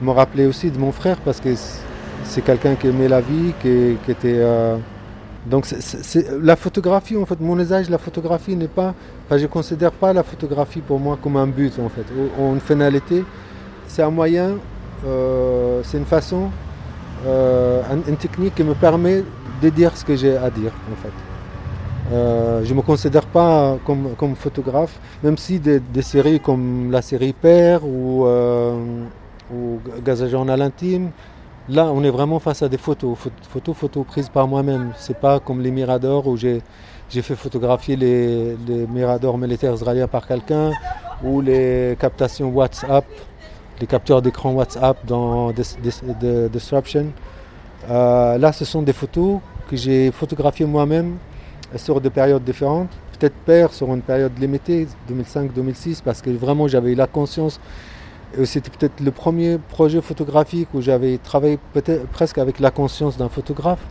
me 0.01 0.11
rappeler 0.11 0.47
aussi 0.47 0.71
de 0.71 0.79
mon 0.79 0.93
frère 0.93 1.19
parce 1.19 1.41
que 1.41 1.51
c'est 2.25 2.43
quelqu'un 2.43 2.75
qui 2.75 2.89
aimait 2.89 3.09
la 3.09 3.21
vie, 3.21 3.53
qui, 3.61 3.97
était. 4.11 4.39
Euh, 4.39 4.77
donc 5.47 5.67
la 6.41 6.57
photographie, 6.57 7.17
en 7.17 7.27
fait, 7.27 7.41
mon 7.41 7.59
usage, 7.59 7.91
la 7.91 7.99
photographie 7.99 8.57
n'est 8.57 8.69
pas. 8.69 8.95
Enfin, 9.27 9.39
je 9.39 9.43
ne 9.43 9.49
considère 9.49 9.93
pas 9.93 10.13
la 10.13 10.23
photographie 10.23 10.81
pour 10.81 10.99
moi 11.01 11.19
comme 11.21 11.37
un 11.37 11.47
but, 11.47 11.73
en 11.79 11.89
fait, 11.89 12.05
ou 12.39 12.53
une 12.53 12.61
finalité 12.61 13.25
c'est 13.93 14.03
un 14.03 14.11
moyen, 14.11 14.57
euh, 15.07 15.83
c'est 15.85 15.99
une 15.99 16.07
façon, 16.07 16.49
euh, 17.27 17.83
une 18.09 18.17
technique 18.17 18.55
qui 18.55 18.65
me 18.65 18.73
permet 18.73 19.23
de 19.61 19.69
dire 19.69 19.95
ce 19.95 20.03
que 20.03 20.17
j'ai 20.17 20.35
à 20.35 20.49
dire 20.49 20.73
en 20.91 20.97
fait. 21.03 21.13
Je 22.65 22.71
ne 22.71 22.75
me 22.75 22.83
considère 22.83 23.27
pas 23.27 23.77
comme, 23.87 24.15
comme, 24.17 24.35
photographe, 24.35 24.99
même 25.23 25.37
si 25.37 25.61
des, 25.61 25.81
séries 26.03 26.41
comme 26.41 26.91
la 26.91 27.03
série 27.03 27.35
Père 27.35 27.85
ou, 27.87 28.27
ou 28.27 29.81
Gaza 30.05 30.27
Journal 30.29 30.61
Intime, 30.63 31.11
là 31.69 31.87
on 31.87 32.03
est 32.03 32.11
vraiment 32.11 32.39
face 32.39 32.63
à 32.63 32.69
des 32.69 32.79
photos, 32.79 33.17
photos, 33.49 33.77
photos 33.77 34.07
prises 34.07 34.29
par 34.29 34.47
moi-même. 34.49 34.93
C'est 34.97 35.19
pas 35.19 35.41
comme 35.41 35.61
les 35.61 35.71
miradors 35.71 36.27
où 36.27 36.37
j'ai 36.37 36.63
fait 37.11 37.37
photographier 37.37 37.97
les, 37.97 38.57
miradors 38.89 39.39
militaires 39.39 39.75
israéliens 39.75 40.09
par 40.09 40.27
quelqu'un 40.27 40.73
ou 41.23 41.41
les 41.41 41.97
captations 42.01 42.49
WhatsApp 42.49 43.05
les 43.83 43.87
capteurs 43.87 44.23
d'écran 44.23 44.53
WhatsApp 44.53 44.97
dans 45.07 45.53
Disruption. 45.53 47.07
Euh, 47.91 48.39
là, 48.39 48.53
ce 48.53 48.65
sont 48.65 48.81
des 48.81 48.93
photos 48.93 49.41
que 49.69 49.77
j'ai 49.77 50.13
photographiées 50.13 50.67
moi-même 50.67 51.17
sur 51.77 52.01
des 52.01 52.11
périodes 52.11 52.45
différentes. 52.45 52.91
Peut-être 53.19 53.35
père 53.45 53.73
sur 53.73 53.93
une 53.93 54.03
période 54.03 54.33
limitée, 54.39 54.87
2005-2006, 55.11 56.01
parce 56.05 56.23
que 56.23 56.31
vraiment 56.31 56.69
j'avais 56.69 56.95
la 56.95 57.09
conscience. 57.09 57.61
C'était 58.45 58.71
peut-être 58.71 59.01
le 59.01 59.11
premier 59.11 59.59
projet 59.59 60.01
photographique 60.01 60.69
où 60.75 60.81
j'avais 60.81 61.19
travaillé 61.19 61.59
presque 62.13 62.39
avec 62.39 62.61
la 62.61 62.71
conscience 62.71 63.17
d'un 63.17 63.29
photographe. 63.29 63.85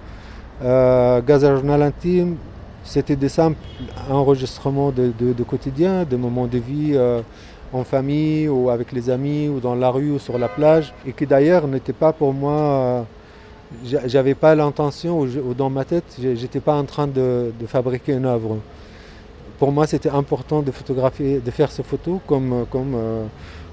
Euh, 0.64 1.22
Gaza 1.22 1.56
Journal 1.56 1.82
Intime, 1.82 2.38
c'était 2.84 3.16
des 3.16 3.30
simples 3.30 3.58
enregistrements 4.10 4.92
de, 4.92 5.44
quotidien, 5.44 6.06
de 6.06 6.16
moments 6.18 6.48
de 6.48 6.58
vie. 6.58 6.92
Euh, 6.94 7.22
en 7.74 7.84
famille 7.84 8.48
ou 8.48 8.70
avec 8.70 8.92
les 8.92 9.10
amis 9.10 9.48
ou 9.48 9.60
dans 9.60 9.76
la 9.76 9.90
rue 9.90 10.12
ou 10.12 10.20
sur 10.20 10.38
la 10.38 10.48
plage 10.48 10.94
et 11.06 11.14
qui 11.14 11.26
d'ailleurs 11.26 11.68
n'était 11.68 11.94
pas 11.94 12.12
pour 12.12 12.34
moi, 12.34 12.54
euh, 12.54 13.04
j'avais 13.86 14.36
pas 14.36 14.56
l'intention 14.56 15.20
ou, 15.20 15.54
dans 15.54 15.70
ma 15.70 15.86
tête, 15.86 16.04
j'étais 16.20 16.60
pas 16.60 16.76
en 16.76 16.84
train 16.84 17.08
de, 17.08 17.52
fabriquer 17.68 18.14
une 18.14 18.26
œuvre. 18.26 18.58
Pour 19.58 19.72
moi, 19.72 19.86
c'était 19.86 20.10
important 20.10 20.62
de 20.62 20.72
photographier, 20.72 21.40
de 21.40 21.52
faire 21.52 21.72
ces 21.72 21.84
photos 21.84 22.20
comme, 22.28 22.66
comme, 22.70 22.96
euh, 22.96 23.26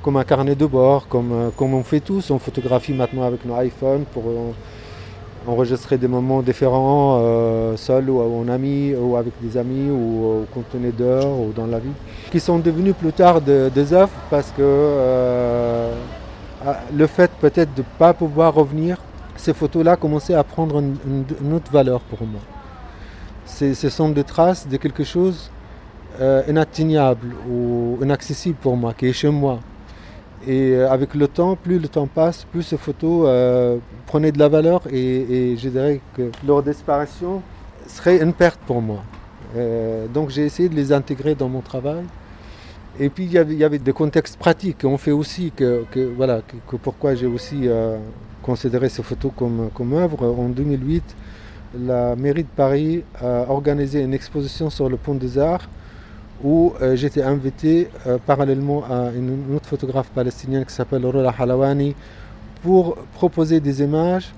comme 0.02 0.16
un 0.16 0.24
carnet 0.24 0.54
de 0.54 0.66
bord, 0.66 1.08
comme, 1.08 1.32
euh, 1.32 1.50
comme 1.56 1.74
on 1.74 1.82
fait 1.82 2.00
tous. 2.00 2.30
On 2.30 2.38
photographie 2.38 2.92
maintenant 2.92 3.22
avec 3.24 3.44
nos 3.44 3.60
iPhones 3.60 4.04
pour 4.12 4.24
enregistrer 5.48 5.96
des 5.98 6.08
moments 6.08 6.42
différents, 6.42 7.20
euh, 7.22 7.76
seul 7.76 8.10
ou 8.10 8.20
en 8.20 8.48
ami, 8.48 8.94
ou 8.94 9.16
avec 9.16 9.32
des 9.40 9.56
amis, 9.56 9.90
ou, 9.90 10.44
on 10.54 10.84
est 10.84 10.96
dehors, 10.96 11.40
ou 11.40 11.52
dans 11.54 11.66
la 11.66 11.78
vie, 11.78 11.92
qui 12.30 12.40
sont 12.40 12.58
devenus 12.58 12.94
plus 12.94 13.12
tard 13.12 13.40
des 13.40 13.92
œuvres 13.92 14.10
parce 14.30 14.48
que 14.48 14.60
euh, 14.60 15.92
le 16.94 17.06
fait 17.06 17.30
peut-être 17.40 17.74
de 17.74 17.80
ne 17.82 17.98
pas 17.98 18.12
pouvoir 18.12 18.54
revenir, 18.54 18.98
ces 19.36 19.54
photos-là 19.54 19.96
commençaient 19.96 20.34
à 20.34 20.44
prendre 20.44 20.80
une, 20.80 21.52
autre 21.54 21.70
valeur 21.70 22.00
pour 22.00 22.20
moi. 22.26 22.40
Ce 23.46 23.88
sont 23.88 24.10
des 24.10 24.24
traces 24.24 24.68
de 24.68 24.76
quelque 24.76 25.04
chose 25.04 25.50
euh, 26.20 26.42
inatteignable 26.48 27.34
ou 27.48 27.98
inaccessible 28.02 28.56
pour 28.60 28.76
moi, 28.76 28.92
qui 28.92 29.06
est 29.06 29.12
chez 29.12 29.30
moi. 29.30 29.60
Et 30.46 30.72
euh, 30.72 30.90
avec 30.90 31.14
le 31.14 31.26
temps, 31.26 31.56
plus 31.56 31.78
le 31.78 31.88
temps 31.88 32.06
passe, 32.06 32.44
plus 32.44 32.62
ces 32.62 32.76
photos 32.76 33.24
euh, 33.26 33.78
prenaient 34.06 34.32
de 34.32 34.38
la 34.38 34.48
valeur 34.48 34.82
et, 34.90 35.56
je 35.56 35.68
dirais 35.68 36.00
que 36.16 36.30
leur 36.46 36.62
disparition 36.62 37.42
serait 37.86 38.22
une 38.22 38.32
perte 38.32 38.60
pour 38.66 38.80
moi. 38.80 39.02
Euh, 39.56 40.06
donc 40.06 40.30
j'ai 40.30 40.44
essayé 40.44 40.68
de 40.68 40.74
les 40.74 40.92
intégrer 40.92 41.34
dans 41.34 41.48
mon 41.48 41.60
travail. 41.60 42.04
Et 43.00 43.08
puis 43.10 43.24
il 43.24 43.32
y 43.32 43.64
avait, 43.64 43.78
des 43.78 43.92
contextes 43.92 44.38
pratiques 44.38 44.82
qu'on 44.82 44.98
fait 44.98 45.12
aussi, 45.12 45.52
que, 45.54 45.84
voilà, 46.16 46.40
que, 46.66 46.76
pourquoi 46.76 47.14
j'ai 47.14 47.26
aussi 47.26 47.68
considéré 48.42 48.88
ces 48.88 49.04
photos 49.04 49.30
comme, 49.36 49.70
comme 49.72 49.92
œuvre. 49.92 50.26
En 50.26 50.48
2008, 50.48 51.04
la 51.78 52.16
mairie 52.16 52.42
de 52.42 52.48
Paris 52.48 53.04
a 53.22 53.44
organisé 53.50 54.00
une 54.00 54.14
exposition 54.14 54.68
sur 54.68 54.88
le 54.88 54.96
pont 54.96 55.14
des 55.14 55.38
Arts 55.38 55.68
où 56.42 56.72
euh, 56.80 56.94
j'étais 56.96 57.22
invité 57.22 57.88
euh, 58.06 58.18
parallèlement 58.24 58.84
à 58.84 59.10
une, 59.16 59.54
autre 59.54 59.68
photographe 59.68 60.08
palestinienne 60.14 60.64
qui 60.64 60.72
s'appelle 60.72 61.04
Rola 61.04 61.34
Halawani 61.36 61.94
pour 62.62 62.96
proposer 63.14 63.60
des 63.60 63.82
images 63.82 64.32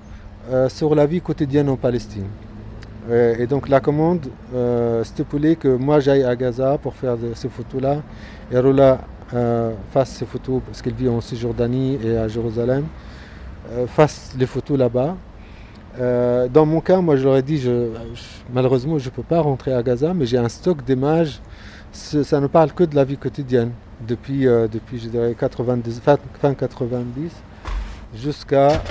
euh, 0.51 0.69
sur 0.69 0.95
la 0.95 1.05
vie 1.05 1.21
quotidienne 1.21 1.69
en 1.69 1.77
Palestine. 1.77 2.27
et 3.11 3.47
donc 3.47 3.67
la 3.67 3.79
commande 3.79 4.27
stipulait 5.03 5.55
que 5.55 5.67
moi 5.87 5.99
j'aille 5.99 6.23
à 6.23 6.35
Gaza 6.35 6.77
pour 6.77 6.93
faire 6.93 7.17
ces 7.35 7.49
photos-là 7.49 7.95
et 8.51 8.59
Rola 8.59 8.99
fasse 9.91 10.11
ces 10.19 10.25
photos 10.25 10.61
parce 10.65 10.81
qu'elle 10.81 10.93
vit 10.93 11.09
en 11.09 11.19
Cisjordanie 11.19 11.97
et 12.03 12.15
à 12.15 12.27
Jérusalem, 12.27 12.85
fasse 13.87 14.35
les 14.37 14.45
photos 14.45 14.77
là-bas. 14.77 15.15
dans 16.53 16.65
mon 16.67 16.79
cas, 16.79 17.01
moi 17.01 17.15
je 17.15 17.23
leur 17.23 17.37
ai 17.37 17.41
dit, 17.41 17.59
malheureusement 18.53 18.99
je 18.99 19.09
ne 19.09 19.15
peux 19.15 19.27
pas 19.33 19.41
rentrer 19.41 19.73
à 19.73 19.81
Gaza, 19.81 20.13
mais 20.13 20.27
j'ai 20.27 20.37
un 20.37 20.49
stock 20.49 20.83
d'images 20.85 21.41
ça 21.91 22.39
ne 22.39 22.47
parle 22.47 22.71
que 22.71 22.83
de 22.83 22.95
la 22.95 23.03
vie 23.03 23.17
quotidienne 23.17 23.71
depuis, 24.07 24.47
euh, 24.47 24.67
depuis 24.67 24.99
je 24.99 25.09
dirais 25.09 25.35
90, 25.37 26.01
fin 26.39 26.53
90 26.53 27.31
jusqu'à 28.15 28.81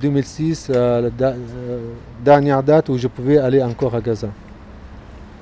2006, 0.00 0.68
euh, 0.70 1.10
la 1.18 1.28
euh, 1.30 1.78
dernière 2.24 2.62
date 2.62 2.88
où 2.88 2.96
je 2.96 3.08
pouvais 3.08 3.38
aller 3.38 3.62
encore 3.62 3.94
à 3.94 4.00
Gaza. 4.00 4.28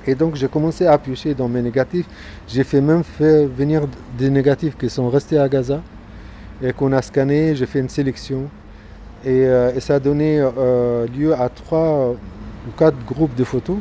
Et 0.07 0.15
donc 0.15 0.35
j'ai 0.35 0.47
commencé 0.47 0.85
à 0.87 0.97
piocher 0.97 1.33
dans 1.33 1.47
mes 1.47 1.61
négatifs. 1.61 2.07
J'ai 2.47 2.63
fait 2.63 2.81
même 2.81 3.03
fait 3.03 3.45
venir 3.45 3.83
des 4.17 4.29
négatifs 4.29 4.77
qui 4.77 4.89
sont 4.89 5.09
restés 5.09 5.37
à 5.37 5.49
Gaza 5.49 5.81
et 6.63 6.73
qu'on 6.73 6.91
a 6.93 7.01
scanné. 7.01 7.55
J'ai 7.55 7.65
fait 7.65 7.79
une 7.79 7.89
sélection 7.89 8.43
et, 9.25 9.47
ça 9.79 9.95
a 9.95 9.99
donné 9.99 10.39
lieu 11.17 11.33
à 11.33 11.49
trois 11.49 12.11
ou 12.11 12.71
quatre 12.77 12.97
groupes 13.05 13.35
de 13.35 13.43
photos 13.43 13.77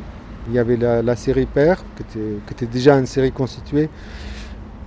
il 0.49 0.55
y 0.55 0.59
avait 0.59 0.77
la, 0.77 1.17
série 1.17 1.47
Père, 1.47 1.83
qui 1.97 2.19
était, 2.51 2.67
déjà 2.67 2.99
une 2.99 3.07
série 3.07 3.33
constituée. 3.33 3.89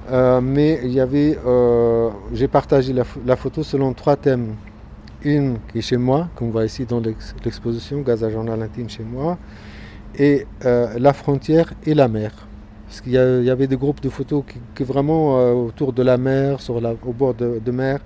Euh, 0.09 0.39
mais 0.41 0.79
il 0.83 0.91
y 0.91 0.99
avait, 0.99 1.37
euh, 1.45 2.09
j'ai 2.33 2.47
partagé 2.47 2.93
la, 2.93 3.35
photo 3.35 3.63
selon 3.63 3.93
trois 3.93 4.15
thèmes. 4.15 4.55
Une 5.23 5.57
qui 5.71 5.79
est 5.79 5.81
chez 5.81 5.97
moi, 5.97 6.29
qu'on 6.35 6.49
voit 6.49 6.63
ici 6.63 6.85
dans 6.85 7.01
l'exposition, 7.43 8.01
Gaza 8.01 8.29
Journal 8.29 8.61
Intime 8.61 8.87
chez 8.87 9.03
moi, 9.03 9.37
et 10.15 10.45
euh, 10.63 10.93
la 10.97 11.11
frontière 11.11 11.73
et 11.85 11.93
la 11.95 12.07
mer. 12.07 12.31
Parce 12.85 13.01
qu'il 13.01 13.13
y, 13.13 13.17
avait 13.17 13.67
des 13.67 13.75
groupes 13.75 13.99
de 13.99 14.07
photos 14.07 14.43
qui, 14.75 14.83
vraiment 14.85 15.51
autour 15.51 15.91
de 15.91 16.03
la 16.03 16.17
mer, 16.17 16.61
sur 16.61 16.79
la, 16.79 16.93
au 17.05 17.11
bord 17.11 17.33
de, 17.33 17.59
de, 17.63 17.71
mer. 17.71 17.99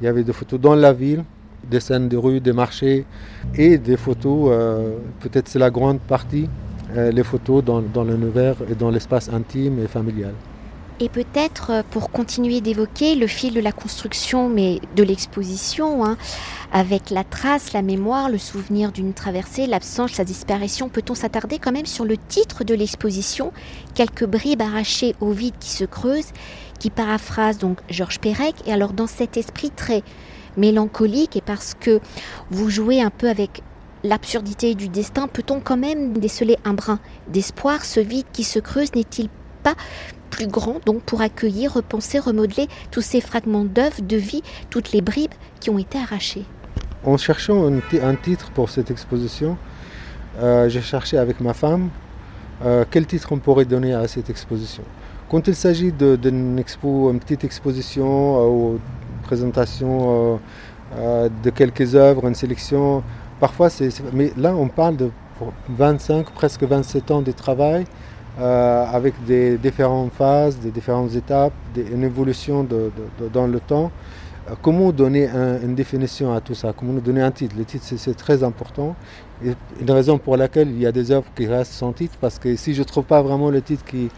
Il 0.00 0.04
y 0.04 0.08
avait 0.08 0.22
des 0.22 0.34
photos 0.34 0.60
dans 0.60 0.74
la 0.74 0.92
ville, 0.92 1.24
des 1.70 1.80
scènes 1.80 2.08
de 2.08 2.16
rue, 2.18 2.38
des 2.40 2.52
marchés, 2.52 3.06
et 3.54 3.78
des 3.78 3.96
photos, 3.96 4.54
peut-être 5.20 5.48
c'est 5.48 5.58
la 5.58 5.70
grande 5.70 6.00
partie, 6.00 6.46
les 6.94 7.24
photos 7.24 7.62
dans, 7.64 7.80
dans 7.80 8.04
l'univers 8.04 8.56
et 8.70 8.74
dans 8.74 8.90
l'espace 8.90 9.28
intime 9.28 9.82
et 9.82 9.88
familial. 9.88 10.34
Et 11.00 11.08
peut-être 11.08 11.70
euh, 11.70 11.82
pour 11.88 12.10
continuer 12.10 12.60
d'évoquer 12.60 13.14
le 13.14 13.28
fil 13.28 13.54
de 13.54 13.60
la 13.60 13.70
construction, 13.70 14.48
mais 14.48 14.80
de 14.96 15.04
l'exposition, 15.04 16.04
hein, 16.04 16.16
avec 16.72 17.10
la 17.10 17.22
trace, 17.22 17.72
la 17.72 17.82
mémoire, 17.82 18.28
le 18.28 18.38
souvenir 18.38 18.90
d'une 18.90 19.12
traversée, 19.12 19.68
l'absence, 19.68 20.18
la 20.18 20.24
disparition, 20.24 20.88
peut-on 20.88 21.14
s'attarder 21.14 21.60
quand 21.60 21.70
même 21.70 21.86
sur 21.86 22.04
le 22.04 22.16
titre 22.16 22.64
de 22.64 22.74
l'exposition, 22.74 23.52
quelques 23.94 24.26
bribes 24.26 24.62
arrachées 24.62 25.14
au 25.20 25.30
vide 25.30 25.54
qui 25.60 25.70
se 25.70 25.84
creusent, 25.84 26.32
qui 26.80 26.90
paraphrase 26.90 27.58
donc 27.58 27.78
Georges 27.88 28.18
Perec, 28.18 28.54
et 28.66 28.72
alors 28.72 28.92
dans 28.92 29.06
cet 29.06 29.36
esprit 29.36 29.70
très 29.70 30.02
mélancolique, 30.56 31.36
et 31.36 31.40
parce 31.40 31.74
que 31.78 32.00
vous 32.50 32.70
jouez 32.70 33.00
un 33.00 33.10
peu 33.10 33.28
avec 33.28 33.62
l'absurdité 34.04 34.74
du 34.74 34.88
destin, 34.88 35.28
peut-on 35.28 35.60
quand 35.60 35.76
même 35.76 36.12
déceler 36.12 36.56
un 36.64 36.74
brin 36.74 36.98
d'espoir? 37.28 37.84
Ce 37.84 38.00
vide 38.00 38.26
qui 38.32 38.44
se 38.44 38.58
creuse 38.58 38.94
n'est-il 38.94 39.28
pas 39.62 39.74
plus 40.30 40.46
grand 40.46 40.80
donc 40.84 41.02
pour 41.02 41.20
accueillir, 41.20 41.74
repenser, 41.74 42.18
remodeler 42.18 42.68
tous 42.90 43.00
ces 43.00 43.20
fragments 43.20 43.64
d'œuvres, 43.64 44.02
de 44.02 44.16
vie, 44.16 44.42
toutes 44.70 44.92
les 44.92 45.00
bribes 45.00 45.34
qui 45.60 45.70
ont 45.70 45.78
été 45.78 45.98
arrachées? 45.98 46.44
En 47.04 47.16
cherchant 47.16 47.66
un, 47.66 48.14
titre 48.16 48.50
pour 48.52 48.70
cette 48.70 48.90
exposition, 48.90 49.56
euh, 50.40 50.68
j'ai 50.68 50.82
cherché 50.82 51.16
avec 51.16 51.40
ma 51.40 51.54
femme 51.54 51.90
euh, 52.64 52.84
quel 52.90 53.06
titre 53.06 53.32
on 53.32 53.38
pourrait 53.38 53.64
donner 53.64 53.94
à 53.94 54.06
cette 54.08 54.30
exposition? 54.30 54.82
Quand 55.28 55.46
il 55.46 55.54
s'agit 55.54 55.92
d'une 55.92 56.58
expo, 56.58 57.10
une 57.10 57.20
petite 57.20 57.44
exposition 57.44 58.06
euh, 58.06 58.48
ou 58.48 58.80
présentation 59.22 60.40
de 60.96 61.50
quelques 61.50 61.94
œuvres, 61.94 62.26
une 62.26 62.34
sélection, 62.34 63.02
parfois 63.40 63.70
c'est. 63.70 63.90
Mais 64.12 64.32
là, 64.36 64.54
on 64.54 64.68
parle 64.68 64.96
de 64.96 65.10
25, 65.68 66.30
presque 66.30 66.62
27 66.64 67.10
ans 67.10 67.22
de 67.22 67.32
travail 67.32 67.84
euh, 68.40 68.84
avec 68.92 69.14
des 69.24 69.58
différentes 69.58 70.12
phases, 70.12 70.58
des 70.58 70.70
différentes 70.70 71.14
étapes, 71.14 71.52
une 71.76 72.04
évolution 72.04 72.66
dans 73.32 73.46
le 73.46 73.60
temps. 73.60 73.90
Euh, 74.48 74.54
comment 74.62 74.92
donner 74.92 75.28
une 75.62 75.74
définition 75.74 76.32
à 76.32 76.40
tout 76.40 76.54
ça? 76.54 76.72
Comment 76.76 76.94
donner 76.94 77.22
un 77.22 77.30
titre? 77.30 77.54
Le 77.58 77.64
titre, 77.64 77.84
c'est 77.84 78.16
très 78.16 78.42
important. 78.42 78.94
Une 79.42 79.90
raison 79.90 80.18
pour 80.18 80.36
laquelle 80.36 80.68
il 80.70 80.80
y 80.80 80.86
a 80.86 80.92
des 80.92 81.10
œuvres 81.10 81.26
qui 81.36 81.46
restent 81.46 81.72
sans 81.72 81.92
titre, 81.92 82.16
parce 82.20 82.38
que 82.38 82.54
si 82.56 82.74
je 82.74 82.80
ne 82.80 82.84
trouve 82.84 83.04
pas 83.04 83.22
vraiment 83.22 83.50
le 83.50 83.62
titre 83.62 83.84
qui, 83.84 84.08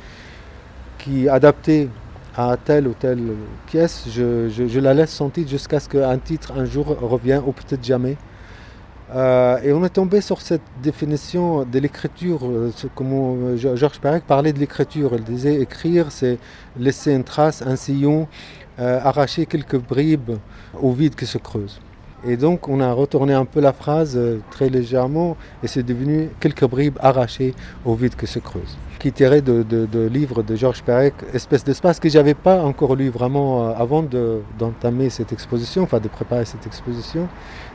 qui 0.99 1.27
est 1.27 1.29
adapté 1.29 1.89
à 2.37 2.57
telle 2.57 2.89
ou 2.89 2.95
telle 2.99 3.23
pièce, 3.67 4.05
je, 4.09 4.49
je 4.49 4.81
la 4.81 4.95
laisse 4.95 5.11
sans 5.11 5.29
titre 5.31 5.51
jusqu'à 5.51 5.81
ce 5.81 5.89
qu'un 5.89 6.19
titre 6.19 6.53
un 6.57 6.65
jour 6.65 6.87
revienne, 6.87 7.43
ou 7.47 7.53
peut-être 7.53 7.85
jamais. 7.85 8.17
Euh, 9.15 9.59
et 9.63 9.73
on 9.73 9.85
est 9.85 9.91
tombé 9.91 10.21
sur 10.21 10.41
cette 10.41 10.63
définition 10.83 11.65
de 11.65 11.79
l'écriture, 11.81 12.41
euh, 12.45 12.71
comment 12.95 13.35
euh, 13.35 13.57
Georges 13.57 13.99
Perec 13.99 14.25
parlait 14.25 14.53
de 14.53 14.59
l'écriture. 14.59 15.11
Il 15.15 15.25
disait 15.25 15.61
écrire, 15.61 16.13
c'est 16.13 16.39
laisser 16.79 17.13
une 17.13 17.25
trace, 17.25 17.63
un 17.63 17.77
sillon, 17.77 18.29
arracher 18.79 19.45
quelques 19.45 19.77
bribes 19.79 20.39
au 20.81 20.93
vide 20.93 21.15
qui 21.15 21.27
se 21.27 21.37
creuse. 21.37 21.81
Et 22.27 22.37
donc 22.37 22.69
on 22.69 22.81
a 22.81 22.93
retourné 22.93 23.33
un 23.33 23.47
peu 23.47 23.61
la 23.61 23.73
phrase 23.73 24.19
très 24.51 24.69
légèrement 24.69 25.37
et 25.63 25.69
c'est 25.69 25.83
devenu 25.83 26.29
quelques 26.39 26.67
bribes 26.67 26.99
arrachées 27.01 27.55
au 27.85 27.95
vide 27.95 28.15
qui 28.15 28.27
se 28.27 28.39
creuse. 28.39 28.77
Qui 28.99 29.11
tirait 29.13 29.41
de, 29.41 29.63
de, 29.63 30.07
livres 30.07 30.43
de 30.43 30.55
Georges 30.55 30.83
Perec, 30.83 31.15
Espèce 31.33 31.65
d'espace, 31.65 31.99
que 31.99 32.11
j'avais 32.11 32.35
pas 32.35 32.63
encore 32.63 32.95
lu 32.95 33.09
vraiment 33.09 33.69
avant 33.75 34.03
d'entamer 34.03 35.09
cette 35.09 35.33
exposition, 35.33 35.85
enfin 35.85 36.01
de 36.01 36.09
préparer 36.09 36.45
cette 36.45 36.67
exposition. 36.67 37.27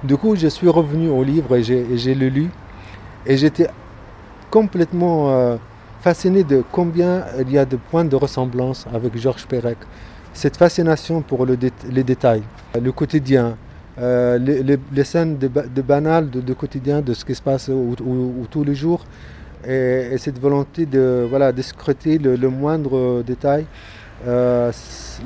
Du 0.04 0.18
coup, 0.18 0.36
je 0.36 0.48
suis 0.48 0.70
revenu 0.70 1.10
au 1.10 1.24
livre 1.24 1.56
et 1.56 1.64
j'ai 1.64 2.14
le 2.14 2.30
lu. 2.30 2.50
Et 3.26 3.38
j'étais 3.38 3.68
complètement 4.52 5.58
fasciné 6.02 6.44
de 6.44 6.64
combien 6.72 7.26
il 7.40 7.52
y 7.52 7.58
a 7.58 7.66
de 7.66 7.78
points 7.78 8.06
de 8.06 8.16
ressemblance 8.16 8.86
avec 8.94 9.18
Georges 9.18 9.48
Perec. 9.48 9.80
Cette 10.34 10.58
fascination 10.58 11.22
pour 11.22 11.48
le 11.48 11.58
les 11.90 12.04
détails, 12.04 12.44
le 12.80 12.92
quotidien, 12.92 13.58
euh, 13.98 14.38
les, 14.38 15.04
scènes 15.06 15.38
de, 15.38 15.48
de 15.48 15.82
banal, 15.82 16.30
de, 16.30 16.54
quotidien, 16.54 17.02
de 17.02 17.14
ce 17.14 17.24
qui 17.24 17.34
se 17.34 17.42
passe 17.42 17.70
tous 18.52 18.64
les 18.64 18.76
jours, 18.76 19.06
et, 19.66 20.18
cette 20.18 20.40
volonté 20.40 20.86
de, 20.86 21.26
voilà, 21.30 21.52
scruter 21.62 22.18
le, 22.18 22.50
moindre 22.50 23.24
détail, 23.26 23.66
euh, 24.28 24.72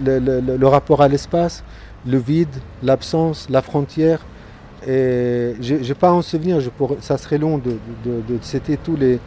le, 0.05 0.65
rapport 0.65 1.01
à 1.01 1.07
l'espace, 1.07 1.63
le 2.05 2.17
vide, 2.17 2.55
l'absence, 2.83 3.47
la 3.49 3.61
frontière. 3.61 4.19
Et 4.87 5.55
je 5.59 5.75
n'ai 5.75 5.93
pas 5.93 6.11
en 6.11 6.21
souvenir, 6.21 6.59
ça 7.01 7.17
serait 7.17 7.37
long 7.39 7.57
de, 7.57 7.77
citer 8.41 8.77
tous 8.77 8.95
les. 8.95 9.19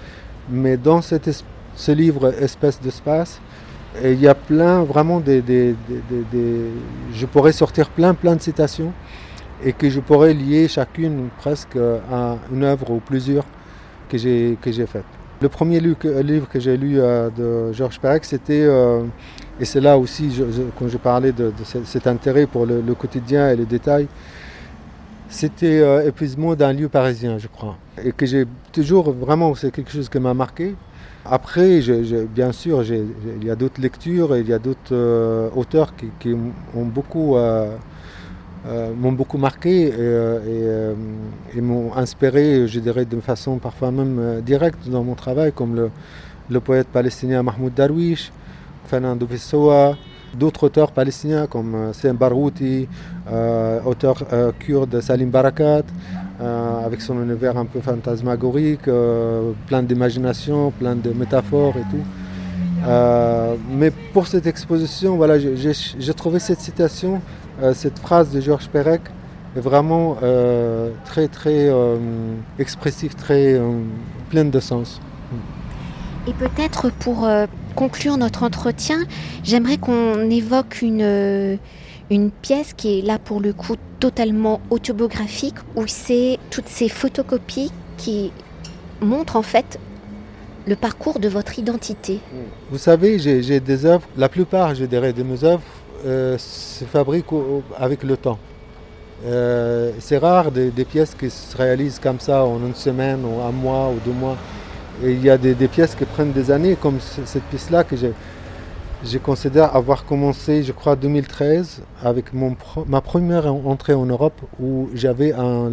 Mais 0.49 0.77
dans 0.77 1.01
ce 1.03 1.93
livre 1.93 2.33
Espèce 2.41 2.81
d'espace, 2.81 3.41
il 4.03 4.21
y 4.21 4.29
a 4.29 4.35
plein, 4.35 4.85
vraiment, 4.85 5.21
des, 5.21 5.43
je 7.13 7.27
pourrais 7.27 7.53
sortir 7.53 7.91
plein, 7.91 8.15
plein 8.15 8.37
de 8.37 8.41
citations 8.41 8.93
et 9.65 9.73
que 9.73 9.89
je 9.89 10.01
pourrais 10.01 10.35
lier 10.35 10.69
chacune 10.69 11.29
presque 11.39 11.77
à 11.77 12.37
une 12.53 12.65
œuvre 12.65 12.91
ou 12.91 13.01
plusieurs 13.01 13.45
que 14.09 14.19
j'ai 14.19 14.87
faites. 14.87 15.05
Le 15.43 15.49
premier 15.49 15.81
livre 15.81 16.49
que 16.49 16.61
j'ai 16.61 16.77
lu 16.77 17.01
euh, 17.01 17.29
de 17.31 17.73
Georges 17.73 17.99
Perec, 17.99 18.25
c'était, 18.25 18.63
euh, 18.63 19.03
et 19.59 19.65
c'est 19.65 19.81
là 19.81 19.99
aussi 19.99 20.41
quand 20.79 20.87
je 20.87 20.97
parlais 20.99 21.33
de, 21.33 21.53
cet 21.85 22.07
intérêt 22.07 22.47
pour 22.47 22.65
le, 22.65 22.95
quotidien 22.95 23.51
et 23.51 23.57
les 23.57 23.65
détails, 23.65 24.07
c'était 25.29 25.81
euh, 25.81 26.07
Épuisement 26.07 26.55
d'un 26.55 26.73
lieu 26.73 26.89
parisien, 26.89 27.39
je 27.39 27.49
crois. 27.49 27.77
Et 28.05 28.13
que 28.13 28.25
j'ai 28.25 28.45
toujours, 28.71 29.11
vraiment, 29.11 29.53
c'est 29.57 29.73
quelque 29.73 29.91
chose 29.91 30.09
qui 30.09 30.21
m'a 30.21 30.33
marqué. 30.33 30.77
Après, 31.25 31.81
bien 32.33 32.53
sûr, 32.53 32.85
il 32.85 33.45
y 33.45 33.51
a 33.51 33.57
d'autres 33.57 33.81
lectures, 33.81 34.37
il 34.37 34.49
y 34.49 34.53
a 34.53 34.61
d'autres 34.61 35.51
auteurs 35.57 35.93
qui, 36.21 36.35
ont 36.35 36.85
beaucoup 36.85 37.37
m'ont 38.97 39.13
beaucoup 39.13 39.39
marqué 39.39 39.89
et, 39.89 39.93
euh, 39.93 40.95
euh, 41.57 41.61
m'ont 41.61 41.95
inspiré, 41.97 42.69
je 42.69 42.79
dirais, 42.81 43.05
de 43.05 43.21
façon 43.21 43.59
parfois 43.59 43.91
même 43.91 44.41
directe 44.45 44.89
dans 44.89 45.03
mon 45.03 45.15
travail, 45.15 45.53
comme 45.53 45.91
le, 46.49 46.61
poète 46.61 46.89
palestinien 46.89 47.43
Mahmoud 47.43 47.75
Darwish, 47.75 48.31
Fernando 48.85 49.27
Pessoa, 49.27 49.97
d'autres 50.35 50.65
auteurs 50.65 50.93
palestiniens 50.93 51.47
comme 51.47 51.93
Saïm 51.93 52.17
Barouti, 52.17 52.89
auteur 53.87 54.23
kurde 54.59 55.01
Salim 55.01 55.31
Barakat, 55.31 55.85
avec 56.39 57.01
son 57.01 57.23
univers 57.23 57.57
un 57.57 57.65
peu 57.65 57.81
fantasmagorique, 57.81 58.89
plein 59.67 59.83
d'imagination, 59.83 60.73
plein 60.73 60.95
de 60.95 61.11
métaphores 61.11 61.77
et 61.79 61.87
tout. 61.91 62.87
mais 63.71 63.91
pour 64.13 64.27
cette 64.27 64.47
exposition, 64.47 65.17
voilà, 65.17 65.39
j'ai 65.39 66.15
trouvé 66.15 66.39
cette 66.39 66.61
citation 66.61 67.15
euh, 67.15 67.42
cette 67.75 67.99
phrase 67.99 68.31
de 68.31 68.41
Georges 68.41 68.69
Perec 68.69 69.03
est 69.57 69.61
vraiment 69.61 70.17
euh, 70.23 70.91
très 71.05 71.29
très 71.29 71.69
euh, 71.69 71.97
expressive, 72.59 73.15
très 73.15 73.61
pleine 74.31 74.51
de 74.51 74.61
sens. 74.61 75.01
Et 76.27 76.33
peut-être 76.35 76.91
pour 76.91 77.29
conclure 77.75 78.17
notre 78.17 78.45
entretien, 78.45 78.99
j'aimerais 79.43 79.77
qu'on 79.77 80.31
évoque 80.31 80.81
une, 80.81 81.59
une 82.11 82.31
pièce 82.31 82.75
qui 82.75 82.99
est 82.99 83.03
là 83.03 83.19
pour 83.19 83.41
le 83.41 83.53
coup 83.53 83.75
totalement 83.99 84.61
autobiographique, 84.71 85.57
où 85.75 85.85
c'est 85.87 86.39
toutes 86.51 86.69
ces 86.69 86.89
photocopies 86.89 87.73
qui 87.97 88.31
montrent 89.01 89.37
en 89.37 89.43
fait 89.43 89.79
le 90.67 90.77
parcours 90.77 91.19
de 91.19 91.29
votre 91.29 91.59
identité. 91.59 92.21
Vous 92.71 92.79
savez, 92.79 93.19
j'ai 93.19 93.61
des 93.61 93.85
œuvres, 93.85 94.07
la 94.17 94.29
plupart, 94.29 94.75
je 94.75 94.85
dirais, 94.85 95.13
de 95.13 95.23
mes 95.23 95.45
œuvres 95.45 95.63
euh, 96.05 96.37
se 96.39 96.85
fabrique 96.85 97.27
avec 97.79 98.03
le 98.03 98.17
temps. 98.17 98.39
Euh, 99.25 99.93
c'est 100.01 100.19
rare 100.19 100.51
des, 100.51 100.71
pièces 100.85 101.15
qui 101.15 101.31
se 101.31 101.57
réalisent 101.57 102.01
comme 102.01 102.19
ça 102.19 102.45
en 102.45 102.59
une 102.59 102.75
semaine 102.75 103.25
ou 103.25 103.41
un 103.41 103.53
mois 103.53 103.91
ou 103.91 103.99
deux 104.05 104.13
mois. 104.13 104.37
Il 105.03 105.23
y 105.25 105.31
a 105.31 105.39
des, 105.39 105.55
pièces 105.69 105.95
qui 105.95 106.05
prennent 106.05 106.33
des 106.33 106.51
années, 106.51 106.77
comme 106.81 106.99
cette 107.01 107.45
pièce-là 107.45 107.85
que 107.85 107.97
je 107.97 109.19
considère 109.19 109.75
avoir 109.77 110.05
commencé, 110.05 110.63
je 110.63 110.73
crois, 110.73 110.93
en 110.93 110.97
2013, 110.97 111.83
avec 112.03 112.33
mon, 112.33 112.57
ma 112.87 113.01
première 113.01 113.53
entrée 113.53 113.95
en 113.95 114.07
Europe, 114.07 114.41
où 114.61 114.91
j'avais 114.95 115.33
un, 115.33 115.71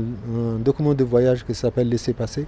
document 0.59 0.93
de 0.93 1.03
voyage 1.03 1.43
qui 1.45 1.55
s'appelle 1.55 1.89
Laisser 1.89 2.13
passer, 2.13 2.45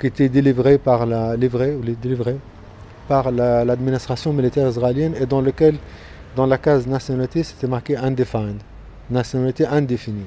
qui 0.00 0.06
était 0.06 0.28
délivré 0.28 0.78
par 0.78 1.04
la, 1.04 1.36
livré, 1.36 1.74
ou 1.74 1.82
délivré 1.82 2.36
par 3.08 3.30
l'administration 3.32 4.32
militaire 4.32 4.68
israélienne 4.68 5.14
et 5.20 5.26
dans 5.26 5.40
lequel 5.40 5.74
dans 6.36 6.46
la 6.46 6.58
case 6.58 6.86
nationalité, 6.86 7.42
c'était 7.42 7.66
marqué 7.66 7.96
undefined, 7.96 8.60
nationalité 9.10 9.66
indéfinie, 9.66 10.26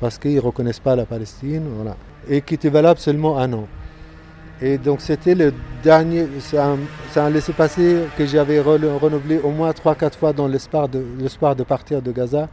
parce 0.00 0.18
qu'ils 0.18 0.36
ne 0.36 0.40
reconnaissent 0.40 0.80
pas 0.80 0.96
la 0.96 1.04
Palestine, 1.04 1.64
voilà. 1.76 1.96
et 2.28 2.40
qui 2.40 2.54
était 2.54 2.70
valable 2.70 2.98
seulement 2.98 3.38
un 3.38 3.52
an. 3.52 3.66
Et 4.62 4.78
donc 4.78 5.02
c'était 5.02 5.34
le 5.34 5.52
dernier, 5.82 6.26
c'est 6.40 6.56
un, 6.56 7.28
laissez-passer 7.28 8.04
que 8.16 8.24
j'avais 8.24 8.58
renouvelé 8.58 9.38
au 9.38 9.50
moins 9.50 9.70
3-4 9.70 10.16
fois 10.16 10.32
dans 10.32 10.48
l'espoir 10.48 10.88
de, 10.88 11.62
partir 11.62 12.00
de 12.00 12.10
Gaza. 12.10 12.48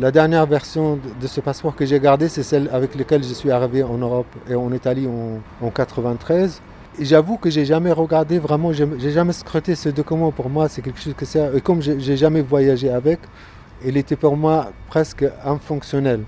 La 0.00 0.10
dernière 0.10 0.46
version 0.46 0.98
de, 1.20 1.26
ce 1.26 1.42
passeport 1.42 1.76
que 1.76 1.84
j'ai 1.84 2.00
gardé, 2.00 2.28
c'est 2.28 2.42
celle 2.42 2.70
avec 2.72 2.94
laquelle 2.94 3.22
je 3.22 3.34
suis 3.34 3.50
arrivé 3.50 3.82
en 3.82 3.98
Europe 3.98 4.26
et 4.48 4.54
en 4.54 4.72
Italie 4.72 5.06
en, 5.06 5.66
en 5.66 5.70
93. 5.70 6.62
J'avoue 7.00 7.36
que 7.36 7.50
j'ai 7.50 7.64
jamais 7.64 7.92
regardé 7.92 8.38
vraiment, 8.38 8.72
j'ai 8.72 9.10
jamais 9.10 9.32
scruté 9.32 9.74
ce 9.74 9.88
document. 9.88 10.30
Pour 10.30 10.48
moi, 10.48 10.68
c'est 10.68 10.82
quelque 10.82 11.00
chose 11.00 11.14
que 11.14 11.24
c'est. 11.24 11.56
Et 11.56 11.60
comme 11.60 11.82
j'ai 11.82 12.16
jamais 12.16 12.42
voyagé 12.42 12.90
avec, 12.90 13.20
il 13.84 13.96
était 13.96 14.16
pour 14.16 14.36
moi 14.36 14.72
presque 14.88 15.24
infonctionnel. 15.44 16.22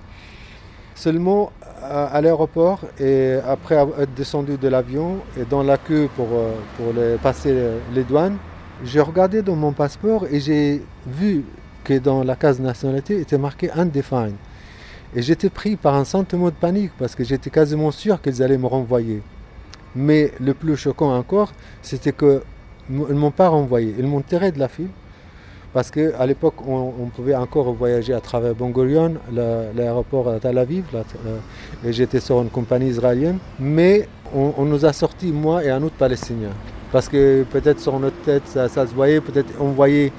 Seulement 0.95 1.53
à, 1.83 2.21
l'aéroport 2.21 2.81
et 2.99 3.35
après 3.47 3.77
être 3.77 4.15
descendu 4.15 4.57
de 4.57 4.69
l'avion 4.69 5.19
et 5.39 5.45
dans 5.45 5.63
la 5.63 5.77
queue 5.77 6.09
pour, 6.17 6.29
euh, 6.33 6.53
pour 6.77 7.21
passer 7.21 7.55
les 7.95 8.03
douanes, 8.03 8.39
j'ai 8.85 9.01
regardé 9.01 9.43
dans 9.43 9.57
mon 9.57 9.73
passeport 9.73 10.27
et 10.31 10.41
j'ai 10.41 10.83
vu 11.07 11.45
que 11.85 11.99
dans 11.99 12.25
la 12.25 12.35
case 12.35 12.61
nationalité 12.61 13.21
était 13.21 13.39
marqué 13.39 13.71
undefined. 13.71 14.35
Et 15.15 15.23
j'étais 15.23 15.51
pris 15.51 15.77
par 15.77 15.95
un 15.95 16.05
sentiment 16.05 16.47
de 16.47 16.55
panique 16.55 16.93
parce 16.99 17.15
que 17.15 17.25
j'étais 17.25 17.51
quasiment 17.51 17.91
sûr 17.91 18.21
qu'ils 18.21 18.43
allaient 18.43 18.59
me 18.59 18.67
renvoyer. 18.67 19.23
Mais 19.97 20.31
le 20.41 20.53
plus 20.55 20.77
choquant 20.77 21.17
encore, 21.17 21.53
c'était 21.83 22.13
qu'ils 22.13 22.41
ne 22.91 23.15
m'ont 23.15 23.31
pas 23.31 23.49
renvoyé. 23.49 23.95
Ils 23.99 24.07
m'ont 24.07 24.21
tiré 24.21 24.53
de 24.53 24.59
la 24.59 24.69
file 24.69 24.91
parce 25.77 25.91
qu'à 25.91 26.25
l'époque, 26.25 26.55
on, 26.67 27.11
pouvait 27.15 27.35
encore 27.35 27.71
voyager 27.75 28.15
à 28.15 28.21
travers 28.21 28.55
Bongorion, 28.55 29.17
l'aéroport 29.31 30.27
à 30.31 30.41
Tel 30.41 30.57
Aviv, 30.57 30.85
euh, 30.95 31.39
et 31.85 31.93
j'étais 31.93 32.19
sur 32.19 32.41
une 32.41 32.49
compagnie 32.49 32.89
israélienne. 32.89 33.37
Mais 33.61 34.09
on, 34.35 34.65
nous 34.65 34.87
a 34.87 34.95
sortis, 34.95 35.33
moi 35.33 35.63
et 35.63 35.69
un 35.69 35.83
autre 35.83 35.97
Palestinien. 35.97 36.49
Parce 36.93 37.11
que 37.11 37.45
peut-être 37.51 37.81
sur 37.81 38.01
notre 38.01 38.17
tête, 38.23 38.45
ça, 38.47 38.69
se 38.69 38.95
voyait, 38.95 39.21
peut-être 39.21 39.53
on 39.61 39.73
voyait 39.73 40.13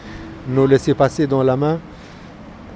nous 0.48 0.68
laisser 0.68 0.94
passer 0.94 1.26
dans 1.26 1.42
la 1.42 1.58
main. 1.58 1.80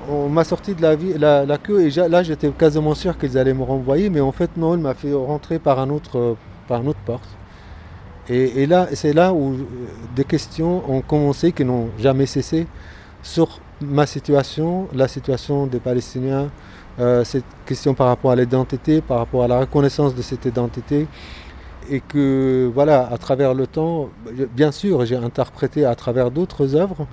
On 0.09 0.27
m'a 0.27 0.43
sorti 0.43 0.73
de 0.73 0.81
la, 0.81 1.45
la, 1.45 1.57
queue 1.59 1.81
et 1.85 1.91
là 2.09 2.23
j'étais 2.23 2.49
quasiment 2.49 2.95
sûr 2.95 3.15
qu'ils 3.15 3.37
allaient 3.37 3.53
me 3.53 3.61
renvoyer, 3.61 4.09
mais 4.09 4.21
en 4.21 4.31
fait 4.31 4.49
non, 4.57 4.73
il 4.73 4.81
m'a 4.81 4.95
fait 4.95 5.13
rentrer 5.13 5.59
par, 5.59 5.79
un 5.79 5.91
autre, 5.91 6.35
par 6.71 6.81
une 6.81 6.87
autre 6.87 7.05
porte. 7.05 7.27
Et, 8.29 8.65
là, 8.65 8.87
c'est 8.93 9.11
là 9.11 9.33
où 9.33 9.45
euh, 9.51 9.57
des 10.15 10.23
questions 10.23 10.73
ont 10.89 11.01
commencé, 11.01 11.51
qui 11.51 11.65
n'ont 11.65 11.89
jamais 11.99 12.25
cessé, 12.25 12.65
sur 13.21 13.47
ma 13.81 14.05
situation, 14.05 14.87
la 14.93 15.07
situation 15.09 15.67
des 15.67 15.81
Palestiniens, 15.89 16.47
euh, 16.99 17.25
cette 17.25 17.51
question 17.65 17.93
par 17.93 18.07
rapport 18.07 18.31
à 18.31 18.37
l'identité, 18.37 19.01
par 19.01 19.17
rapport 19.17 19.43
à 19.43 19.49
la 19.49 19.59
reconnaissance 19.59 20.15
de 20.15 20.21
cette 20.21 20.45
identité. 20.45 21.07
Et 21.89 21.99
que, 21.99 22.71
voilà, 22.73 22.97
à 23.11 23.17
travers 23.17 23.53
le 23.53 23.67
temps, 23.67 24.09
bien 24.55 24.71
sûr, 24.71 25.03
j'ai 25.05 25.17
interprété 25.17 25.83
à 25.83 25.95
travers 25.95 26.31
d'autres 26.31 26.75
œuvres, 26.75 27.07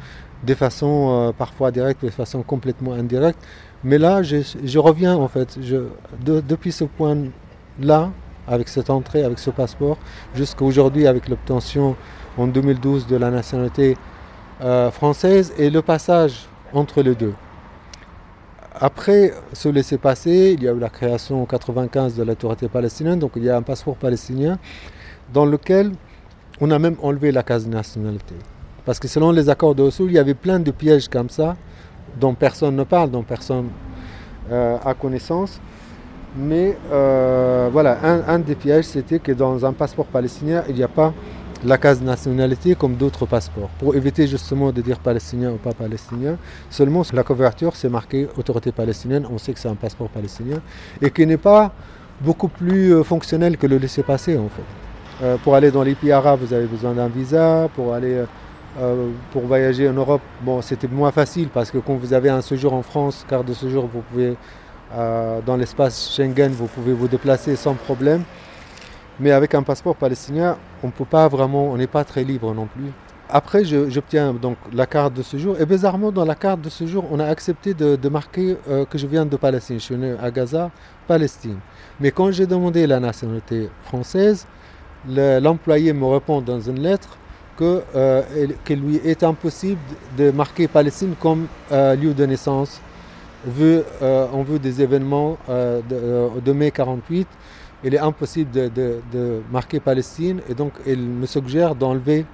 de 0.45 0.55
façon 0.55 0.93
euh, 1.11 1.33
parfois 1.37 1.73
directe, 1.73 2.05
de 2.05 2.11
façon 2.11 2.43
complètement 2.43 2.93
indirecte. 2.93 3.41
Mais 3.83 3.99
là, 3.99 4.23
je, 4.23 4.79
reviens, 4.79 5.17
en 5.17 5.27
fait, 5.27 5.59
je, 5.61 5.79
depuis 6.53 6.71
ce 6.71 6.85
point-là, 6.85 8.11
avec 8.49 8.69
cette 8.69 8.91
entrée, 8.91 9.23
avec 9.23 9.39
ce 9.39 9.51
passeport, 9.51 9.99
jusqu'à 10.35 10.65
aujourd'hui 10.65 11.07
avec 11.07 11.29
l'obtention 11.29 11.97
en 12.37 12.47
2012 12.47 13.07
de 13.07 13.17
la 13.17 13.31
nationalité 13.31 13.97
euh, 14.63 14.91
française 14.91 15.53
et 15.59 15.71
le 15.71 15.83
passage 15.83 16.49
entre 16.73 17.03
les 17.03 17.15
deux. 17.15 17.35
Après 18.81 19.33
ce 19.53 19.69
laisser-passer, 19.69 20.55
il 20.57 20.63
y 20.63 20.69
a 20.69 20.73
eu 20.73 20.79
la 20.79 20.89
création 20.89 21.37
en 21.37 21.47
1995 21.47 22.17
de 22.17 22.23
l'autorité 22.23 22.69
palestinienne, 22.69 23.19
donc 23.19 23.33
il 23.37 23.45
y 23.45 23.51
a 23.51 23.57
un 23.57 23.63
passeport 23.63 23.97
palestinien 23.97 24.59
dans 25.33 25.47
lequel 25.47 25.93
on 26.61 26.71
a 26.71 26.79
même 26.79 26.97
enlevé 27.03 27.33
la 27.33 27.43
case 27.43 27.67
nationalité. 27.67 28.35
Parce 28.85 28.99
que 28.99 29.09
selon 29.09 29.33
les 29.33 29.49
accords 29.49 29.75
de 29.75 29.83
Oslo, 29.83 30.07
il 30.07 30.15
y 30.15 30.19
avait 30.19 30.35
plein 30.35 30.61
de 30.61 30.71
pièges 30.71 31.09
comme 31.09 31.29
ça, 31.29 31.57
dont 32.19 32.35
personne 32.35 32.77
ne 32.77 32.85
parle, 32.85 33.11
dont 33.11 33.23
personne 33.23 33.69
euh, 34.51 34.79
a 34.85 34.95
connaissance. 34.95 35.61
Mais 36.39 36.77
euh, 36.93 37.69
voilà, 37.73 37.99
un, 38.29 38.39
des 38.39 38.55
pièges, 38.55 38.85
c'était 38.85 39.19
que 39.19 39.33
dans 39.33 39.67
un 39.67 39.73
passeport 39.73 40.07
palestinien, 40.07 40.63
il 40.69 40.77
n'y 40.77 40.85
a 40.85 40.89
pas 40.89 41.13
la 41.65 41.77
case 41.77 42.01
nationalité 42.01 42.77
comme 42.77 42.95
d'autres 42.95 43.27
passeports. 43.27 43.71
Pour 43.81 43.97
éviter 43.97 44.29
justement 44.29 44.71
de 44.71 44.81
dire 44.81 45.01
palestinien 45.01 45.51
ou 45.51 45.57
pas 45.57 45.73
palestinien, 45.73 46.37
seulement 46.71 47.03
la 47.13 47.25
couverture, 47.25 47.75
c'est 47.75 47.89
marqué 47.89 48.29
autorité 48.37 48.71
palestinienne, 48.71 49.27
on 49.29 49.39
sait 49.39 49.53
que 49.53 49.59
c'est 49.59 49.69
un 49.69 49.75
passeport 49.75 50.09
palestinien, 50.11 50.61
et 51.03 51.11
qui 51.11 51.27
n'est 51.27 51.37
pas 51.37 51.73
beaucoup 52.21 52.49
plus 52.49 52.95
euh, 52.95 53.03
fonctionnel 53.03 53.57
que 53.57 53.67
le 53.67 53.79
laisser-passer 53.79 54.39
en 54.39 54.49
fait. 54.49 55.25
Euh, 55.25 55.37
pour 55.43 55.57
aller 55.57 55.73
dans 55.73 55.83
les 55.83 55.97
pays 55.97 56.13
arabes, 56.13 56.39
vous 56.41 56.53
avez 56.53 56.67
besoin 56.67 56.93
d'un 56.93 57.09
visa. 57.09 57.69
Pour 57.75 57.95
aller 57.95 58.23
pour 59.33 59.43
voyager 59.43 59.89
en 59.89 59.95
Europe, 59.95 60.21
bon, 60.43 60.63
c'était 60.63 60.87
moins 60.87 61.11
facile 61.11 61.49
parce 61.49 61.69
que 61.69 61.79
quand 61.79 61.97
vous 61.97 62.13
avez 62.13 62.29
un 62.29 62.43
séjour 62.43 62.75
en 62.75 62.83
France, 62.83 63.27
carte 63.29 63.45
de 63.45 63.53
séjour, 63.53 63.89
vous 63.93 64.03
pouvez 64.03 64.37
euh, 64.97 65.41
dans 65.45 65.57
l'espace 65.57 66.15
Schengen, 66.15 66.51
vous 66.51 66.67
pouvez 66.67 66.93
vous 66.93 67.09
déplacer 67.09 67.57
sans 67.57 67.75
problème. 67.75 68.23
Mais 69.21 69.33
avec 69.33 69.55
un 69.55 69.63
passeport 69.63 69.97
palestinien, 69.97 70.57
on 70.83 70.91
peut 70.91 71.05
pas 71.05 71.27
vraiment, 71.29 71.67
on 71.71 71.77
n'est 71.77 71.89
pas 71.89 72.05
très 72.05 72.25
libre 72.25 72.55
non 72.55 72.67
plus. 72.67 72.91
Après, 73.31 73.63
j'obtiens 73.65 74.33
donc 74.33 74.57
la 74.73 74.87
carte 74.87 75.13
de 75.13 75.23
séjour. 75.23 75.61
Et 75.61 75.67
bizarrement, 75.67 76.11
dans 76.11 76.25
la 76.25 76.35
carte 76.35 76.63
de 76.63 76.71
séjour, 76.71 77.05
on 77.11 77.21
a 77.21 77.27
accepté 77.27 77.75
de, 77.75 78.09
marquer 78.09 78.57
euh, 78.71 78.87
que 78.87 78.97
je 78.97 79.07
viens 79.07 79.27
de 79.27 79.37
Palestine. 79.37 79.79
Je 79.79 79.85
suis 79.85 79.97
né 79.97 80.15
à 80.23 80.31
Gaza, 80.31 80.71
Palestine. 81.07 81.59
Mais 82.01 82.11
quand 82.11 82.31
j'ai 82.31 82.47
demandé 82.47 82.87
la 82.87 83.01
nationalité 83.01 83.69
française, 83.83 84.47
l'employé 85.07 85.93
me 85.93 86.07
répond 86.07 86.41
dans 86.41 86.61
une 86.61 86.81
lettre 86.81 87.19
que, 87.59 87.83
euh, 87.95 88.23
qu'il 88.65 88.81
lui 88.81 88.97
est 89.05 89.23
impossible 89.23 89.81
de 90.17 90.31
marquer 90.31 90.67
Palestine 90.69 91.15
comme 91.21 91.49
lieu 91.71 92.15
de 92.15 92.25
naissance 92.25 92.81
veut, 93.45 93.85
euh, 94.03 94.27
on 94.33 94.43
veut 94.43 94.59
des 94.59 94.83
événements 94.83 95.39
euh, 95.49 95.81
euh, 95.93 96.29
de, 96.45 96.53
mai 96.53 96.71
48, 96.71 97.29
il 97.85 97.95
est 97.95 97.99
impossible 97.99 98.51
de, 98.51 99.41
marquer 99.51 99.81
Palestine 99.81 100.41
et 100.49 100.55
donc 100.55 100.73
il 100.87 100.99
me 100.99 101.27
suggère 101.27 101.75
d'enlever 101.75 102.27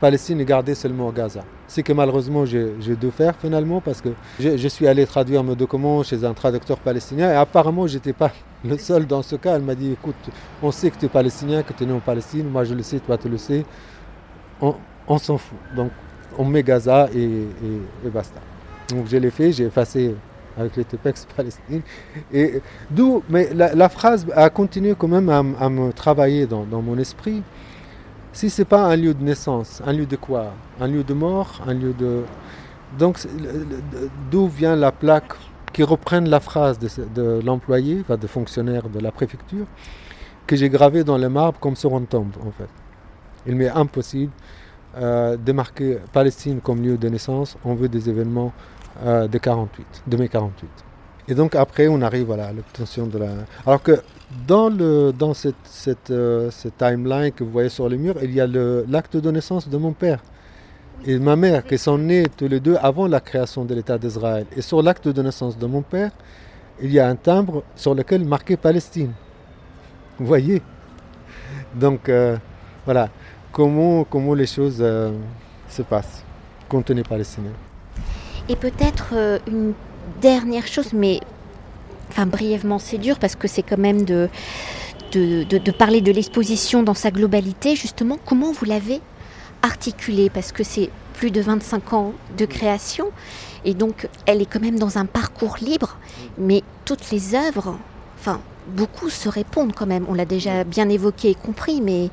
Palestine 0.00 0.40
et 0.40 0.44
garder 0.44 0.74
seulement 0.74 1.10
Gaza. 1.10 1.44
C'est 1.66 1.82
que 1.82 1.92
malheureusement 1.92 2.46
j'ai 2.46 2.96
dû 2.96 3.10
faire 3.10 3.34
finalement 3.36 3.80
parce 3.80 4.00
que 4.00 4.08
je, 4.40 4.68
suis 4.68 4.86
allé 4.88 5.06
traduire 5.06 5.44
mes 5.44 5.54
documents 5.54 6.02
chez 6.02 6.24
un 6.24 6.32
traducteur 6.32 6.78
palestinien 6.78 7.30
et 7.30 7.36
apparemment 7.36 7.86
j'étais 7.86 8.14
pas 8.14 8.32
le 8.64 8.78
seul 8.78 9.06
dans 9.06 9.22
ce 9.22 9.36
cas. 9.36 9.56
Elle 9.56 9.62
m'a 9.62 9.74
dit 9.74 9.92
écoute, 9.92 10.30
on 10.62 10.70
sait 10.70 10.90
que 10.90 10.98
tu 10.98 11.06
es 11.06 11.08
palestinien, 11.08 11.62
que 11.62 11.74
tu 11.74 11.84
es 11.84 11.86
né 11.86 11.92
en 11.92 12.00
Palestine, 12.00 12.48
moi 12.48 12.64
je 12.64 12.74
le 12.74 12.82
sais, 12.82 13.00
toi 13.00 13.18
tu 13.18 13.28
le 13.28 13.36
sais, 13.36 13.64
on, 14.62 15.18
s'en 15.18 15.36
fout. 15.36 15.58
Donc 15.76 15.90
on 16.38 16.46
met 16.46 16.62
Gaza 16.62 17.10
et, 17.14 17.24
et 18.04 18.08
basta. 18.08 18.40
Donc 18.88 19.06
je 19.06 19.18
l'ai 19.18 19.30
fait, 19.30 19.52
j'ai 19.52 19.64
effacé 19.64 20.14
avec 20.60 20.76
les 20.76 20.84
Tepex 20.84 21.26
Palestine. 21.36 21.82
Et 22.32 22.60
d'où, 22.90 23.22
mais 23.28 23.50
la, 23.54 23.88
phrase 23.88 24.26
a 24.34 24.50
continué 24.50 24.94
quand 24.96 25.08
même 25.08 25.28
à, 25.28 25.68
me 25.68 25.92
travailler 25.92 26.46
dans, 26.46 26.64
mon 26.64 26.98
esprit. 26.98 27.42
Si 28.32 28.48
c'est 28.48 28.64
pas 28.64 28.84
un 28.84 28.96
lieu 28.96 29.12
de 29.12 29.24
naissance, 29.24 29.82
un 29.84 29.92
lieu 29.92 30.06
de 30.06 30.16
quoi? 30.16 30.52
Un 30.80 30.86
lieu 30.86 31.02
de 31.02 31.14
mort, 31.14 31.60
un 31.66 31.74
lieu 31.74 31.92
de. 31.92 32.22
Donc, 32.98 33.18
d'où 34.30 34.46
vient 34.46 34.76
la 34.76 34.92
plaque 34.92 35.32
qui 35.72 35.82
reprenne 35.82 36.28
la 36.28 36.40
phrase 36.40 36.78
de, 36.78 37.40
l'employé, 37.44 37.98
enfin 38.00 38.16
de 38.16 38.26
fonctionnaire 38.26 38.88
de 38.88 38.98
la 38.98 39.12
préfecture, 39.12 39.66
que 40.46 40.56
j'ai 40.56 40.68
gravée 40.68 41.04
dans 41.04 41.18
le 41.18 41.28
marbre 41.28 41.58
comme 41.60 41.76
sur 41.76 41.96
une 41.96 42.06
tombe, 42.06 42.32
en 42.46 42.50
fait. 42.50 42.68
Il 43.46 43.56
m'est 43.56 43.68
impossible 43.68 44.32
euh, 44.96 45.36
de 45.36 45.52
marquer 45.52 45.98
Palestine 46.12 46.60
comme 46.60 46.82
lieu 46.82 46.96
de 46.96 47.08
naissance. 47.08 47.56
On 47.64 47.74
veut 47.74 47.88
des 47.88 48.08
événements 48.08 48.52
euh, 49.04 49.28
de 49.28 49.38
48, 49.38 50.02
de 50.06 50.16
mai 50.16 50.28
48. 50.28 50.68
Et 51.28 51.34
donc 51.34 51.54
après, 51.54 51.88
on 51.88 52.02
arrive 52.02 52.26
voilà, 52.26 52.46
à 52.46 52.52
l'obtention 52.52 53.06
de 53.06 53.18
la... 53.18 53.28
Alors 53.64 53.82
que 53.82 54.02
dans, 54.46 54.68
le, 54.68 55.12
dans 55.12 55.32
cette, 55.32 55.54
cette, 55.64 56.10
euh, 56.10 56.50
timeline 56.76 57.32
que 57.32 57.44
vous 57.44 57.50
voyez 57.50 57.68
sur 57.68 57.88
le 57.88 57.96
mur, 57.96 58.16
il 58.22 58.32
y 58.34 58.40
a 58.40 58.46
l'acte 58.46 59.16
de 59.16 59.30
naissance 59.30 59.68
de 59.68 59.76
mon 59.76 59.92
père 59.92 60.20
et 61.06 61.18
ma 61.18 61.36
mère, 61.36 61.64
qui 61.64 61.78
sont 61.78 61.96
nés 61.96 62.26
tous 62.36 62.48
les 62.48 62.60
deux 62.60 62.76
avant 62.82 63.06
la 63.06 63.20
création 63.20 63.64
de 63.64 63.74
l'État 63.74 63.96
d'Israël. 63.96 64.46
Et 64.54 64.60
sur 64.60 64.82
l'acte 64.82 65.08
de 65.08 65.22
naissance 65.22 65.56
de 65.56 65.66
mon 65.66 65.82
père, 65.82 66.10
il 66.82 66.92
y 66.92 66.98
a 66.98 67.08
un 67.08 67.16
timbre 67.16 67.62
sur 67.74 67.94
lequel 67.94 68.24
marqué 68.24 68.56
Palestine. 68.56 69.12
Vous 70.18 70.26
voyez? 70.26 70.60
Donc 71.74 72.08
euh, 72.08 72.36
voilà, 72.84 73.08
comment, 73.52 74.04
comment 74.04 74.34
les 74.34 74.46
choses 74.46 74.84
se 75.68 75.82
passent 75.82 76.24
quand 76.68 76.90
on 76.90 76.96
est 76.96 77.08
palestinien. 77.08 77.52
Et 78.48 78.56
peut-être 78.56 79.10
euh, 79.12 79.38
une 79.46 79.74
dernière 80.20 80.66
chose, 80.66 80.92
mais 80.92 81.20
enfin 82.08 82.26
brièvement 82.26 82.78
c'est 82.78 82.98
dur 82.98 83.18
parce 83.18 83.36
que 83.36 83.46
c'est 83.46 83.62
quand 83.62 83.78
même 83.78 84.04
de, 84.04 84.28
parler 85.78 86.00
de 86.00 86.12
l'exposition 86.12 86.82
dans 86.82 86.94
sa 86.94 87.10
globalité, 87.10 87.76
justement, 87.76 88.18
comment 88.24 88.52
vous 88.52 88.64
l'avez 88.64 89.00
articulée? 89.62 90.30
Parce 90.30 90.52
que 90.52 90.64
c'est 90.64 90.90
plus 91.14 91.30
de 91.30 91.40
25 91.40 91.92
ans 91.92 92.12
de 92.38 92.46
création, 92.46 93.10
et 93.64 93.74
donc 93.74 94.08
elle 94.26 94.40
est 94.40 94.46
quand 94.46 94.60
même 94.60 94.78
dans 94.78 94.98
un 94.98 95.06
parcours 95.06 95.56
libre, 95.60 95.98
mais 96.38 96.62
toutes 96.84 97.10
les 97.10 97.34
œuvres, 97.34 97.78
enfin 98.18 98.40
beaucoup 98.70 99.10
se 99.10 99.28
répondent 99.28 99.72
quand 99.74 99.86
même, 99.86 100.06
on 100.08 100.14
l'a 100.14 100.24
déjà 100.24 100.64
bien 100.64 100.88
évoqué 100.88 101.30
et 101.30 101.34
compris, 101.34 101.80
mais 101.80 102.10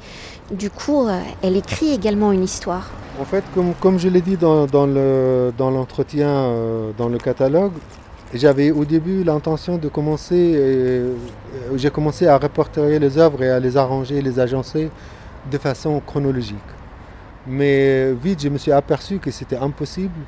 du 0.51 0.69
coup, 0.69 1.07
euh, 1.07 1.21
elle 1.41 1.55
écrit 1.55 1.93
également 1.93 2.31
une 2.31 2.43
histoire. 2.43 2.89
En 3.19 3.25
fait, 3.25 3.43
comme, 3.81 3.97
je 3.97 4.09
l'ai 4.09 4.21
dit 4.21 4.37
dans, 4.37 4.67
l'entretien, 5.57 6.29
euh, 6.29 6.91
dans, 6.95 7.09
le 7.09 7.17
catalogue, 7.17 7.71
j'avais 8.31 8.69
au 8.69 8.85
début 8.85 9.23
l'intention 9.23 9.77
de 9.77 9.87
commencer, 9.87 10.53
euh, 10.55 11.15
j'ai 11.75 11.89
commencé 11.89 12.27
à 12.27 12.37
répertorier 12.37 12.99
les 12.99 13.17
œuvres 13.17 13.41
et 13.41 13.49
à 13.49 13.59
les 13.59 13.75
arranger, 13.75 14.21
les 14.21 14.39
agencer 14.39 14.91
de 15.49 15.57
façon 15.57 15.99
chronologique. 16.05 16.57
Mais 17.47 18.13
vite, 18.13 18.43
je 18.43 18.49
me 18.49 18.59
suis 18.59 18.71
aperçu 18.71 19.17
que 19.17 19.31
c'était 19.31 19.57
impossible 19.57 20.19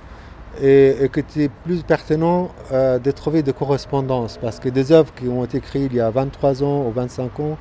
et, 0.59 1.09
que 1.11 1.21
c'était 1.27 1.49
plus 1.63 1.83
pertinent 1.83 2.49
euh, 2.71 2.97
de 2.97 3.11
trouver 3.11 3.43
des 3.43 3.53
correspondances 3.53 4.39
parce 4.41 4.59
que 4.59 4.69
des 4.69 4.91
œuvres 4.91 5.13
qui 5.13 5.27
ont 5.27 5.43
été 5.45 5.59
créées 5.59 5.85
il 5.91 5.93
y 5.93 5.99
a 5.99 6.09
23 6.09 6.63
ans 6.63 6.87
ou 6.87 6.91
25 6.91 7.39
ans 7.39 7.57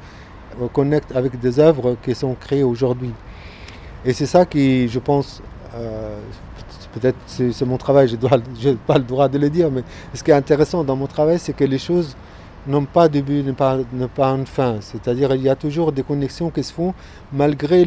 connectent 0.72 1.14
avec 1.14 1.38
des 1.38 1.60
œuvres 1.60 1.96
qui 2.02 2.14
sont 2.14 2.34
créées 2.34 2.62
aujourd'hui. 2.62 3.12
Et 4.04 4.12
c'est 4.12 4.26
ça 4.26 4.46
qui, 4.46 4.88
je 4.88 4.98
pense, 4.98 5.42
euh, 5.74 6.18
peut-être 6.92 7.18
c'est 7.26 7.64
mon 7.66 7.76
travail, 7.76 8.08
je 8.08 8.68
n'ai 8.68 8.74
pas 8.74 8.98
le 8.98 9.04
droit 9.04 9.28
de 9.28 9.38
le 9.38 9.50
dire, 9.50 9.70
mais 9.70 9.82
ce 10.14 10.22
qui 10.22 10.30
est 10.30 10.34
intéressant 10.34 10.84
dans 10.84 10.96
mon 10.96 11.06
travail, 11.06 11.38
c'est 11.38 11.52
que 11.52 11.64
les 11.64 11.78
choses 11.78 12.16
n'ont 12.66 12.84
pas 12.84 13.08
de 13.08 13.14
début, 13.14 13.42
n'ont 13.42 13.54
pas, 13.54 14.28
une 14.28 14.46
fin. 14.46 14.76
C'est-à-dire 14.80 15.30
qu'il 15.30 15.42
y 15.42 15.48
a 15.48 15.56
toujours 15.56 15.92
des 15.92 16.02
connexions 16.02 16.50
qui 16.50 16.62
se 16.62 16.72
font 16.72 16.94
malgré 17.32 17.84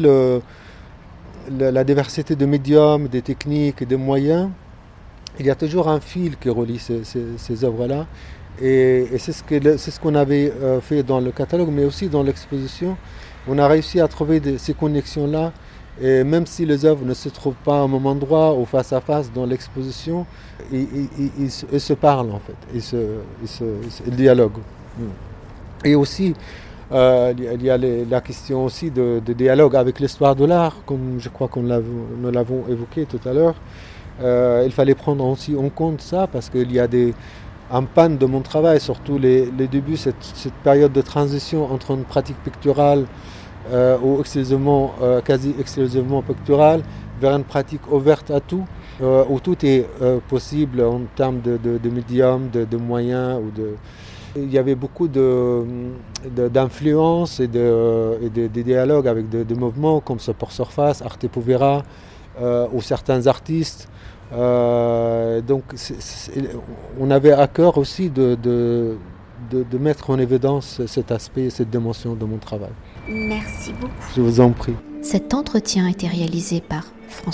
la 1.48 1.84
diversité 1.84 2.36
de 2.36 2.46
médiums, 2.46 3.08
des 3.08 3.22
techniques 3.22 3.86
des 3.86 3.96
moyens. 3.96 4.50
Il 5.38 5.46
y 5.46 5.50
a 5.50 5.54
toujours 5.54 5.88
un 5.88 6.00
fil 6.00 6.36
qui 6.36 6.50
relie 6.50 6.78
ces, 6.78 7.64
œuvres-là. 7.64 8.06
Et, 8.60 9.06
c'est 9.18 9.32
ce 9.32 9.42
qu'on 9.42 9.78
ce 9.78 10.00
qu'on 10.00 10.14
avait 10.14 10.52
euh, 10.62 10.80
fait 10.80 11.02
dans 11.02 11.20
le 11.20 11.30
catalogue, 11.32 11.70
mais 11.72 11.84
aussi 11.84 12.08
dans 12.08 12.22
l'exposition. 12.22 12.96
On 13.48 13.58
a 13.58 13.66
réussi 13.66 13.98
à 13.98 14.08
trouver 14.08 14.42
ces 14.58 14.74
connexions-là 14.74 15.52
et 16.02 16.24
même 16.24 16.46
si 16.46 16.66
les 16.66 16.84
œuvres 16.84 17.04
ne 17.04 17.14
se 17.14 17.28
trouvent 17.28 17.62
pas 17.64 17.84
au 17.84 17.88
même 17.88 18.06
endroit 18.06 18.54
ou 18.54 18.64
face 18.64 18.92
à 18.92 19.00
face 19.00 19.32
dans 19.32 19.46
l'exposition, 19.46 20.26
ils, 20.72 21.50
se 21.50 21.92
parlent 21.92 22.32
en 22.32 22.40
fait, 22.40 22.56
ils, 22.74 22.82
se, 22.82 23.64
dialoguent. 24.08 24.62
Mm. 24.98 25.02
Et 25.84 25.94
aussi, 25.94 26.34
euh, 26.90 27.32
il 27.38 27.62
y 27.62 27.70
a 27.70 27.78
la 27.78 28.20
question 28.20 28.64
aussi 28.64 28.90
de, 28.90 29.20
dialogue 29.26 29.76
avec 29.76 30.00
l'histoire 30.00 30.34
de 30.34 30.44
l'art, 30.44 30.76
comme 30.86 31.18
je 31.18 31.28
crois 31.28 31.46
qu'on 31.46 31.62
nous 31.62 32.30
l'avons 32.32 32.64
évoqué 32.68 33.06
tout 33.06 33.20
à 33.24 33.32
l'heure. 33.32 33.54
Euh, 34.20 34.62
il 34.66 34.72
fallait 34.72 34.94
prendre 34.94 35.24
aussi 35.24 35.56
en 35.56 35.68
compte 35.70 36.00
ça 36.00 36.26
parce 36.26 36.50
qu'il 36.50 36.70
y 36.72 36.78
a 36.78 36.86
des, 36.86 37.14
un 37.70 37.84
panne 37.84 38.18
de 38.18 38.26
mon 38.26 38.40
travail, 38.40 38.80
surtout 38.80 39.18
les, 39.18 39.46
débuts, 39.50 39.96
cette, 39.96 40.16
période 40.62 40.92
de 40.92 41.00
transition 41.00 41.72
entre 41.72 41.92
une 41.92 42.04
pratique 42.04 42.36
picturale 42.44 43.06
euh, 43.70 43.96
ou 44.02 44.18
exclusivement, 44.20 44.92
euh, 45.00 45.20
quasi 45.20 45.54
exclusivement 45.58 46.20
picturale 46.22 46.82
vers 47.20 47.36
une 47.36 47.44
pratique 47.44 47.92
ouverte 47.92 48.30
à 48.32 48.40
tout, 48.40 48.64
euh, 49.00 49.24
où 49.28 49.38
tout 49.38 49.56
est 49.64 49.86
possible 50.28 50.80
en 50.80 51.02
termes 51.14 51.40
de, 51.40 51.56
de, 51.56 51.90
médium, 51.90 52.48
de, 52.50 52.76
moyens. 52.76 53.38
Ou 53.38 53.52
de... 53.56 53.76
Il 54.34 54.52
y 54.52 54.58
avait 54.58 54.74
beaucoup 54.74 55.06
d'influences 56.26 57.38
et, 57.38 57.46
de, 57.46 58.18
et 58.24 58.48
dialogues 58.48 59.06
avec 59.06 59.28
des 59.28 59.54
mouvements 59.54 60.00
comme 60.00 60.18
Support 60.18 60.50
Surface, 60.50 61.00
Arte 61.02 61.28
Povera, 61.28 61.84
ou 62.72 62.80
certains 62.80 63.26
artistes. 63.26 63.88
donc 64.32 65.62
on 66.98 67.10
avait 67.10 67.32
à 67.32 67.46
cœur 67.46 67.76
aussi 67.78 68.08
de, 68.10 68.36
de, 68.42 68.96
de, 69.50 69.78
mettre 69.78 70.10
en 70.10 70.18
évidence 70.18 70.80
cet 70.86 71.12
aspect, 71.12 71.50
cette 71.50 71.70
dimension 71.70 72.14
de 72.14 72.24
mon 72.24 72.38
travail. 72.38 72.72
Merci 73.08 73.72
beaucoup. 73.72 73.92
Je 74.14 74.20
vous 74.20 74.40
en 74.40 74.50
prie. 74.50 74.74
Cet 75.02 75.34
entretien 75.34 75.86
a 75.86 75.90
été 75.90 76.06
réalisé 76.06 76.60
par 76.60 76.84
François 77.08 77.32